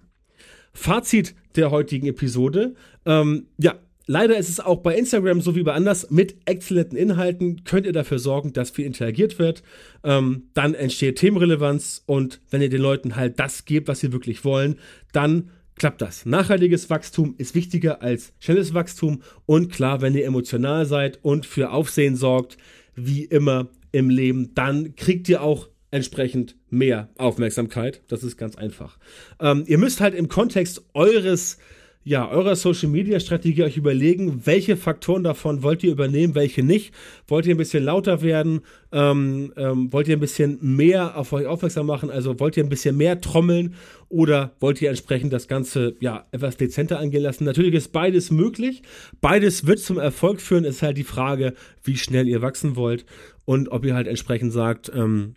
Fazit 0.72 1.34
der 1.54 1.70
heutigen 1.70 2.06
Episode. 2.06 2.74
Ähm, 3.06 3.46
ja, 3.58 3.76
Leider 4.06 4.38
ist 4.38 4.48
es 4.48 4.60
auch 4.60 4.78
bei 4.78 4.96
Instagram 4.96 5.40
so 5.40 5.56
wie 5.56 5.64
bei 5.64 5.72
anders. 5.72 6.10
Mit 6.10 6.36
exzellenten 6.44 6.96
Inhalten 6.96 7.64
könnt 7.64 7.86
ihr 7.86 7.92
dafür 7.92 8.20
sorgen, 8.20 8.52
dass 8.52 8.70
viel 8.70 8.86
interagiert 8.86 9.38
wird. 9.40 9.64
Ähm, 10.04 10.44
dann 10.54 10.74
entsteht 10.74 11.18
Themenrelevanz 11.18 12.04
und 12.06 12.40
wenn 12.50 12.62
ihr 12.62 12.70
den 12.70 12.80
Leuten 12.80 13.16
halt 13.16 13.40
das 13.40 13.64
gebt, 13.64 13.88
was 13.88 14.00
sie 14.00 14.12
wirklich 14.12 14.44
wollen, 14.44 14.78
dann 15.12 15.50
klappt 15.74 16.00
das. 16.00 16.24
Nachhaltiges 16.24 16.88
Wachstum 16.88 17.34
ist 17.36 17.54
wichtiger 17.54 18.00
als 18.00 18.32
schnelles 18.38 18.74
Wachstum 18.74 19.22
und 19.44 19.72
klar, 19.72 20.00
wenn 20.00 20.14
ihr 20.14 20.24
emotional 20.24 20.86
seid 20.86 21.18
und 21.22 21.44
für 21.44 21.72
Aufsehen 21.72 22.16
sorgt, 22.16 22.56
wie 22.94 23.24
immer 23.24 23.68
im 23.92 24.08
Leben, 24.08 24.54
dann 24.54 24.94
kriegt 24.94 25.28
ihr 25.28 25.42
auch 25.42 25.68
entsprechend 25.90 26.56
mehr 26.70 27.08
Aufmerksamkeit. 27.16 28.02
Das 28.08 28.22
ist 28.22 28.36
ganz 28.36 28.56
einfach. 28.56 28.98
Ähm, 29.40 29.64
ihr 29.66 29.78
müsst 29.78 30.00
halt 30.00 30.14
im 30.14 30.28
Kontext 30.28 30.84
eures 30.94 31.58
ja, 32.08 32.30
eurer 32.30 32.54
Social 32.54 32.88
Media 32.88 33.18
Strategie 33.18 33.64
euch 33.64 33.76
überlegen, 33.76 34.46
welche 34.46 34.76
Faktoren 34.76 35.24
davon 35.24 35.64
wollt 35.64 35.82
ihr 35.82 35.90
übernehmen, 35.90 36.36
welche 36.36 36.62
nicht. 36.62 36.94
Wollt 37.26 37.46
ihr 37.46 37.56
ein 37.56 37.58
bisschen 37.58 37.82
lauter 37.82 38.22
werden? 38.22 38.60
Ähm, 38.92 39.52
ähm, 39.56 39.92
wollt 39.92 40.06
ihr 40.06 40.16
ein 40.16 40.20
bisschen 40.20 40.56
mehr 40.60 41.16
auf 41.18 41.32
euch 41.32 41.46
aufmerksam 41.46 41.86
machen? 41.86 42.08
Also 42.08 42.38
wollt 42.38 42.56
ihr 42.56 42.62
ein 42.62 42.68
bisschen 42.68 42.96
mehr 42.96 43.20
trommeln 43.20 43.74
oder 44.08 44.54
wollt 44.60 44.80
ihr 44.80 44.88
entsprechend 44.88 45.32
das 45.32 45.48
Ganze 45.48 45.96
ja 45.98 46.28
etwas 46.30 46.56
dezenter 46.56 47.00
angehen 47.00 47.24
lassen? 47.24 47.42
Natürlich 47.42 47.74
ist 47.74 47.90
beides 47.90 48.30
möglich. 48.30 48.82
Beides 49.20 49.66
wird 49.66 49.80
zum 49.80 49.98
Erfolg 49.98 50.40
führen. 50.40 50.62
Ist 50.62 50.82
halt 50.82 50.98
die 50.98 51.02
Frage, 51.02 51.54
wie 51.82 51.96
schnell 51.96 52.28
ihr 52.28 52.40
wachsen 52.40 52.76
wollt 52.76 53.04
und 53.46 53.72
ob 53.72 53.84
ihr 53.84 53.96
halt 53.96 54.06
entsprechend 54.06 54.52
sagt, 54.52 54.92
ähm, 54.94 55.34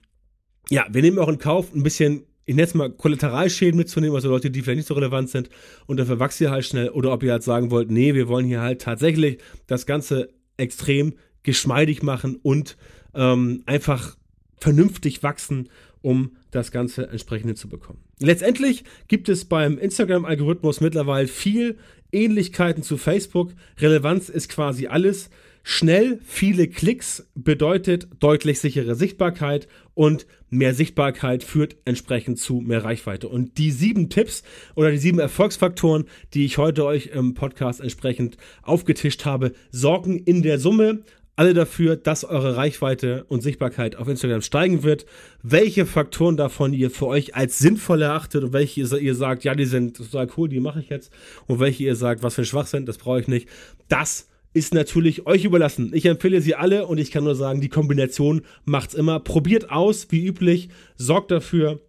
ja, 0.69 0.85
wir 0.91 1.01
nehmen 1.01 1.17
auch 1.17 1.29
in 1.29 1.39
Kauf, 1.39 1.73
ein 1.73 1.81
bisschen 1.81 2.27
ich 2.49 2.55
nenne 2.55 2.65
es 2.65 2.73
mal 2.73 2.89
Kollateralschäden 2.89 3.77
mitzunehmen, 3.77 4.15
also 4.15 4.27
Leute, 4.27 4.49
die 4.49 4.63
vielleicht 4.63 4.77
nicht 4.77 4.87
so 4.87 4.95
relevant 4.95 5.29
sind 5.29 5.51
und 5.85 5.97
dafür 5.97 6.17
wachst 6.17 6.41
ihr 6.41 6.49
halt 6.49 6.65
schnell 6.65 6.89
oder 6.89 7.13
ob 7.13 7.21
ihr 7.21 7.31
halt 7.31 7.43
sagen 7.43 7.69
wollt, 7.69 7.91
nee, 7.91 8.15
wir 8.15 8.27
wollen 8.27 8.47
hier 8.47 8.59
halt 8.59 8.81
tatsächlich 8.81 9.37
das 9.67 9.85
Ganze 9.85 10.29
extrem 10.57 11.13
geschmeidig 11.43 12.01
machen 12.01 12.39
und 12.41 12.75
ähm, 13.13 13.61
einfach 13.67 14.17
vernünftig 14.59 15.21
wachsen, 15.21 15.69
um 16.01 16.37
das 16.49 16.71
Ganze 16.71 17.07
entsprechend 17.09 17.55
zu 17.59 17.69
bekommen. 17.69 17.99
Letztendlich 18.19 18.83
gibt 19.07 19.29
es 19.29 19.45
beim 19.45 19.77
Instagram-Algorithmus 19.77 20.81
mittlerweile 20.81 21.27
viel 21.27 21.77
Ähnlichkeiten 22.11 22.81
zu 22.81 22.97
Facebook. 22.97 23.51
Relevanz 23.77 24.27
ist 24.27 24.49
quasi 24.49 24.87
alles. 24.87 25.29
Schnell 25.61 26.19
viele 26.25 26.67
Klicks 26.67 27.27
bedeutet 27.35 28.07
deutlich 28.19 28.59
sichere 28.59 28.95
Sichtbarkeit 28.95 29.67
und 29.93 30.25
mehr 30.49 30.73
Sichtbarkeit 30.73 31.43
führt 31.43 31.75
entsprechend 31.85 32.39
zu 32.39 32.61
mehr 32.61 32.83
Reichweite. 32.83 33.27
Und 33.27 33.57
die 33.57 33.71
sieben 33.71 34.09
Tipps 34.09 34.43
oder 34.75 34.91
die 34.91 34.97
sieben 34.97 35.19
Erfolgsfaktoren, 35.19 36.05
die 36.33 36.45
ich 36.45 36.57
heute 36.57 36.85
euch 36.85 37.07
im 37.07 37.33
Podcast 37.33 37.81
entsprechend 37.81 38.37
aufgetischt 38.63 39.25
habe, 39.25 39.53
sorgen 39.71 40.19
in 40.19 40.41
der 40.41 40.59
Summe 40.59 41.03
alle 41.39 41.53
dafür, 41.53 41.95
dass 41.95 42.25
eure 42.25 42.57
Reichweite 42.57 43.23
und 43.29 43.41
Sichtbarkeit 43.41 43.95
auf 43.95 44.09
Instagram 44.09 44.41
steigen 44.41 44.83
wird. 44.83 45.05
Welche 45.41 45.85
Faktoren 45.85 46.35
davon 46.35 46.73
ihr 46.73 46.91
für 46.91 47.07
euch 47.07 47.33
als 47.33 47.59
sinnvoll 47.59 48.01
erachtet 48.01 48.43
und 48.43 48.51
welche 48.51 48.81
ihr 48.81 49.15
sagt, 49.15 49.45
ja, 49.45 49.55
die 49.55 49.63
sind 49.63 49.95
total 49.95 50.27
cool, 50.35 50.49
die 50.49 50.59
mache 50.59 50.81
ich 50.81 50.89
jetzt. 50.89 51.13
Und 51.47 51.61
welche 51.61 51.83
ihr 51.85 51.95
sagt, 51.95 52.23
was 52.23 52.35
für 52.35 52.41
ein 52.41 52.45
Schwachsinn, 52.45 52.85
das 52.85 52.97
brauche 52.97 53.21
ich 53.21 53.29
nicht. 53.29 53.47
Das 53.87 54.27
ist 54.53 54.73
natürlich 54.73 55.25
euch 55.27 55.45
überlassen. 55.45 55.91
Ich 55.93 56.05
empfehle 56.05 56.41
sie 56.41 56.55
alle 56.55 56.87
und 56.87 56.97
ich 56.97 57.11
kann 57.11 57.23
nur 57.23 57.35
sagen, 57.35 57.61
die 57.61 57.69
Kombination 57.69 58.41
macht's 58.65 58.93
immer. 58.93 59.19
Probiert 59.19 59.71
aus, 59.71 60.07
wie 60.09 60.25
üblich, 60.25 60.69
sorgt 60.95 61.31
dafür, 61.31 61.81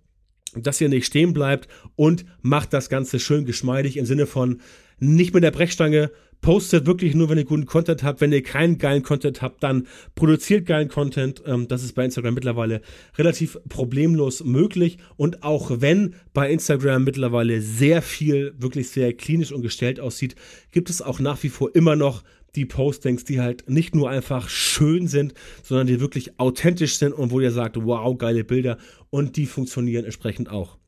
dass 0.55 0.81
ihr 0.81 0.88
nicht 0.88 1.07
stehen 1.07 1.33
bleibt 1.33 1.68
und 1.96 2.25
macht 2.42 2.73
das 2.73 2.88
Ganze 2.88 3.18
schön 3.18 3.44
geschmeidig 3.44 3.96
im 3.96 4.07
Sinne 4.07 4.27
von 4.27 4.61
nicht 4.99 5.33
mit 5.33 5.42
der 5.42 5.51
Brechstange, 5.51 6.11
postet 6.40 6.87
wirklich 6.87 7.14
nur, 7.14 7.29
wenn 7.29 7.38
ihr 7.38 7.44
guten 7.44 7.66
Content 7.66 8.03
habt. 8.03 8.20
Wenn 8.20 8.33
ihr 8.33 8.42
keinen 8.42 8.79
geilen 8.79 9.03
Content 9.03 9.42
habt, 9.42 9.62
dann 9.62 9.87
produziert 10.14 10.66
geilen 10.66 10.88
Content. 10.88 11.42
Ähm, 11.46 11.68
das 11.68 11.83
ist 11.83 11.94
bei 11.94 12.05
Instagram 12.05 12.35
mittlerweile 12.35 12.81
relativ 13.16 13.59
problemlos 13.68 14.44
möglich. 14.44 14.99
Und 15.16 15.42
auch 15.42 15.70
wenn 15.81 16.14
bei 16.33 16.51
Instagram 16.51 17.05
mittlerweile 17.05 17.61
sehr 17.61 18.03
viel 18.03 18.55
wirklich 18.59 18.90
sehr 18.90 19.12
klinisch 19.12 19.53
und 19.53 19.62
gestellt 19.62 20.01
aussieht, 20.01 20.35
gibt 20.70 20.90
es 20.90 21.03
auch 21.03 21.20
nach 21.20 21.42
wie 21.42 21.51
vor 21.51 21.75
immer 21.75 21.96
noch 21.96 22.23
die 22.55 22.67
Postings, 22.67 23.25
die 23.25 23.41
halt 23.41 23.69
nicht 23.69 23.95
nur 23.95 24.11
einfach 24.11 24.49
schön 24.49 25.07
sind, 25.07 25.35
sondern 25.63 25.87
die 25.87 26.01
wirklich 26.01 26.39
authentisch 26.39 26.97
sind 26.97 27.13
und 27.13 27.31
wo 27.31 27.41
ihr 27.41 27.53
sagt, 27.53 27.77
wow, 27.85 28.17
geile 28.17 28.45
Bilder 28.45 28.79
und 29.11 29.37
die 29.37 29.47
funktionieren 29.47 30.05
entsprechend 30.05 30.51
auch. 30.51 30.79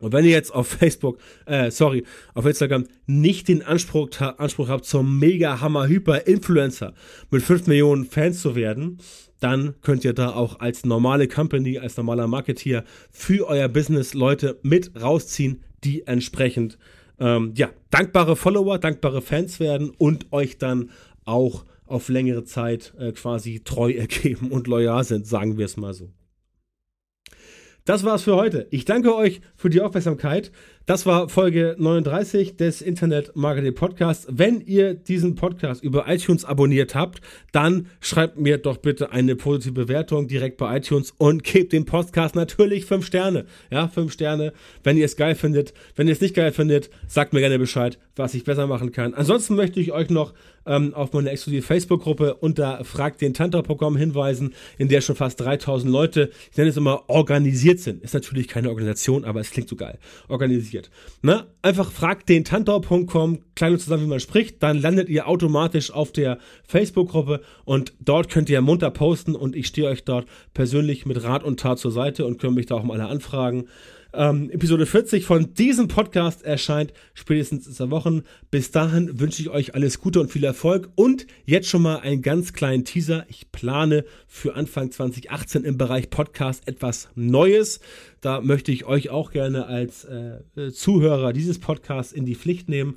Und 0.00 0.12
wenn 0.12 0.24
ihr 0.24 0.30
jetzt 0.30 0.52
auf 0.52 0.66
Facebook, 0.80 1.18
äh, 1.46 1.70
sorry, 1.70 2.04
auf 2.34 2.46
Instagram 2.46 2.86
nicht 3.06 3.48
den 3.48 3.62
Anspruch, 3.62 4.08
Anspruch 4.20 4.68
habt, 4.68 4.86
zum 4.86 5.18
mega 5.18 5.60
Hammer 5.60 5.86
Hyper 5.86 6.26
Influencer 6.26 6.94
mit 7.30 7.42
5 7.42 7.66
Millionen 7.66 8.06
Fans 8.06 8.40
zu 8.40 8.56
werden, 8.56 8.98
dann 9.40 9.74
könnt 9.82 10.04
ihr 10.04 10.12
da 10.12 10.30
auch 10.30 10.60
als 10.60 10.84
normale 10.84 11.28
Company, 11.28 11.78
als 11.78 11.96
normaler 11.96 12.26
Marketeer 12.26 12.84
für 13.10 13.46
euer 13.46 13.68
Business 13.68 14.12
Leute 14.14 14.58
mit 14.62 15.00
rausziehen, 15.00 15.62
die 15.84 16.06
entsprechend 16.06 16.78
ähm, 17.20 17.52
ja, 17.54 17.70
dankbare 17.90 18.34
Follower, 18.34 18.78
dankbare 18.78 19.22
Fans 19.22 19.60
werden 19.60 19.90
und 19.90 20.32
euch 20.32 20.58
dann 20.58 20.90
auch 21.24 21.64
auf 21.86 22.08
längere 22.08 22.44
Zeit 22.44 22.94
äh, 22.98 23.12
quasi 23.12 23.60
treu 23.62 23.92
ergeben 23.96 24.50
und 24.50 24.66
loyal 24.66 25.04
sind, 25.04 25.26
sagen 25.26 25.58
wir 25.58 25.66
es 25.66 25.76
mal 25.76 25.94
so. 25.94 26.10
Das 27.84 28.04
war's 28.04 28.22
für 28.22 28.36
heute. 28.36 28.66
Ich 28.70 28.84
danke 28.84 29.14
euch 29.14 29.40
für 29.56 29.70
die 29.70 29.80
Aufmerksamkeit. 29.80 30.52
Das 30.90 31.06
war 31.06 31.28
Folge 31.28 31.76
39 31.78 32.56
des 32.56 32.82
Internet 32.82 33.36
Marketing 33.36 33.76
Podcasts. 33.76 34.26
Wenn 34.28 34.60
ihr 34.60 34.94
diesen 34.94 35.36
Podcast 35.36 35.84
über 35.84 36.08
iTunes 36.08 36.44
abonniert 36.44 36.96
habt, 36.96 37.20
dann 37.52 37.86
schreibt 38.00 38.40
mir 38.40 38.58
doch 38.58 38.78
bitte 38.78 39.12
eine 39.12 39.36
positive 39.36 39.72
Bewertung 39.72 40.26
direkt 40.26 40.56
bei 40.56 40.78
iTunes 40.78 41.14
und 41.16 41.44
gebt 41.44 41.72
dem 41.72 41.84
Podcast 41.84 42.34
natürlich 42.34 42.86
fünf 42.86 43.06
Sterne. 43.06 43.46
Ja, 43.70 43.86
fünf 43.86 44.12
Sterne. 44.12 44.52
Wenn 44.82 44.96
ihr 44.96 45.04
es 45.04 45.14
geil 45.14 45.36
findet. 45.36 45.74
Wenn 45.94 46.08
ihr 46.08 46.12
es 46.12 46.20
nicht 46.20 46.34
geil 46.34 46.50
findet, 46.50 46.90
sagt 47.06 47.34
mir 47.34 47.38
gerne 47.38 47.60
Bescheid, 47.60 48.00
was 48.16 48.34
ich 48.34 48.42
besser 48.42 48.66
machen 48.66 48.90
kann. 48.90 49.14
Ansonsten 49.14 49.54
möchte 49.54 49.78
ich 49.78 49.92
euch 49.92 50.10
noch 50.10 50.34
ähm, 50.66 50.94
auf 50.94 51.12
meine 51.12 51.30
exklusive 51.30 51.66
Facebook-Gruppe 51.66 52.34
unter 52.34 52.84
Frag 52.84 53.18
den 53.18 53.34
Tantra-Programm 53.34 53.96
hinweisen, 53.96 54.54
in 54.78 54.88
der 54.88 55.00
schon 55.00 55.16
fast 55.16 55.40
3000 55.40 55.90
Leute, 55.90 56.30
ich 56.50 56.56
nenne 56.56 56.70
es 56.70 56.76
immer 56.76 57.08
organisiert 57.08 57.80
sind. 57.80 58.02
Ist 58.02 58.14
natürlich 58.14 58.48
keine 58.48 58.68
Organisation, 58.68 59.24
aber 59.24 59.40
es 59.40 59.50
klingt 59.50 59.68
so 59.68 59.76
geil. 59.76 59.98
Organisiert. 60.28 60.79
Ne? 61.20 61.46
Einfach 61.60 61.90
fragt 61.90 62.28
den 62.28 62.44
Tantor.com, 62.44 63.40
klein 63.54 63.72
und 63.72 63.80
zusammen, 63.80 64.04
wie 64.04 64.08
man 64.08 64.20
spricht, 64.20 64.62
dann 64.62 64.80
landet 64.80 65.08
ihr 65.08 65.28
automatisch 65.28 65.90
auf 65.90 66.12
der 66.12 66.38
Facebook-Gruppe 66.64 67.42
und 67.64 67.92
dort 68.00 68.30
könnt 68.30 68.48
ihr 68.48 68.60
munter 68.62 68.90
posten 68.90 69.34
und 69.34 69.56
ich 69.56 69.66
stehe 69.66 69.88
euch 69.88 70.04
dort 70.04 70.26
persönlich 70.54 71.04
mit 71.04 71.22
Rat 71.22 71.44
und 71.44 71.60
Tat 71.60 71.78
zur 71.78 71.92
Seite 71.92 72.24
und 72.24 72.38
kümmere 72.38 72.56
mich 72.56 72.66
da 72.66 72.76
auch 72.76 72.84
um 72.84 72.90
alle 72.90 73.06
Anfragen. 73.06 73.66
Ähm, 74.12 74.50
Episode 74.50 74.86
40 74.86 75.24
von 75.24 75.54
diesem 75.54 75.88
Podcast 75.88 76.42
erscheint 76.42 76.92
spätestens 77.14 77.66
in 77.66 77.72
zwei 77.72 77.90
Wochen. 77.90 78.22
Bis 78.50 78.70
dahin 78.70 79.20
wünsche 79.20 79.40
ich 79.42 79.50
euch 79.50 79.74
alles 79.74 80.00
Gute 80.00 80.20
und 80.20 80.30
viel 80.30 80.44
Erfolg 80.44 80.88
und 80.96 81.26
jetzt 81.44 81.68
schon 81.68 81.82
mal 81.82 82.00
einen 82.00 82.22
ganz 82.22 82.52
kleinen 82.52 82.84
Teaser. 82.84 83.24
Ich 83.28 83.52
plane 83.52 84.04
für 84.26 84.54
Anfang 84.54 84.90
2018 84.90 85.64
im 85.64 85.78
Bereich 85.78 86.10
Podcast 86.10 86.66
etwas 86.66 87.08
Neues. 87.14 87.80
Da 88.20 88.40
möchte 88.40 88.72
ich 88.72 88.84
euch 88.84 89.10
auch 89.10 89.30
gerne 89.30 89.66
als 89.66 90.04
äh, 90.04 90.72
Zuhörer 90.72 91.32
dieses 91.32 91.58
Podcasts 91.58 92.12
in 92.12 92.24
die 92.24 92.34
Pflicht 92.34 92.68
nehmen. 92.68 92.96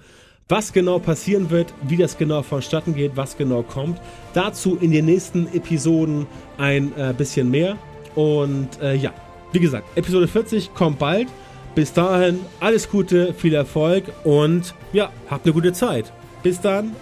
Was 0.50 0.74
genau 0.74 1.00
passieren 1.00 1.52
wird, 1.52 1.74
wie 1.88 1.96
das 1.96 2.18
genau 2.18 2.42
vonstatten 2.42 2.96
geht, 2.96 3.16
was 3.16 3.38
genau 3.38 3.64
kommt, 3.64 4.02
dazu 4.34 4.78
in 4.80 4.92
den 4.92 5.06
nächsten 5.06 5.48
Episoden 5.48 6.28
ein 6.58 6.92
äh, 6.98 7.14
bisschen 7.18 7.50
mehr. 7.50 7.78
Und 8.16 8.82
äh, 8.82 8.96
ja, 8.96 9.14
wie 9.54 9.60
gesagt, 9.60 9.86
Episode 9.96 10.28
40 10.28 10.74
kommt 10.74 11.00
bald. 11.00 11.28
Bis 11.76 11.92
dahin 11.94 12.40
alles 12.60 12.90
Gute, 12.90 13.34
viel 13.34 13.54
Erfolg 13.54 14.06
und 14.24 14.76
ja, 14.92 15.12
habt 15.30 15.46
eine 15.46 15.54
gute 15.54 15.74
Zeit. 15.74 16.12
Bis 16.44 16.62
dann, 16.62 16.96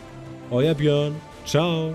euer 0.49 0.73
Björn. 0.73 1.15
Ciao. 1.45 1.93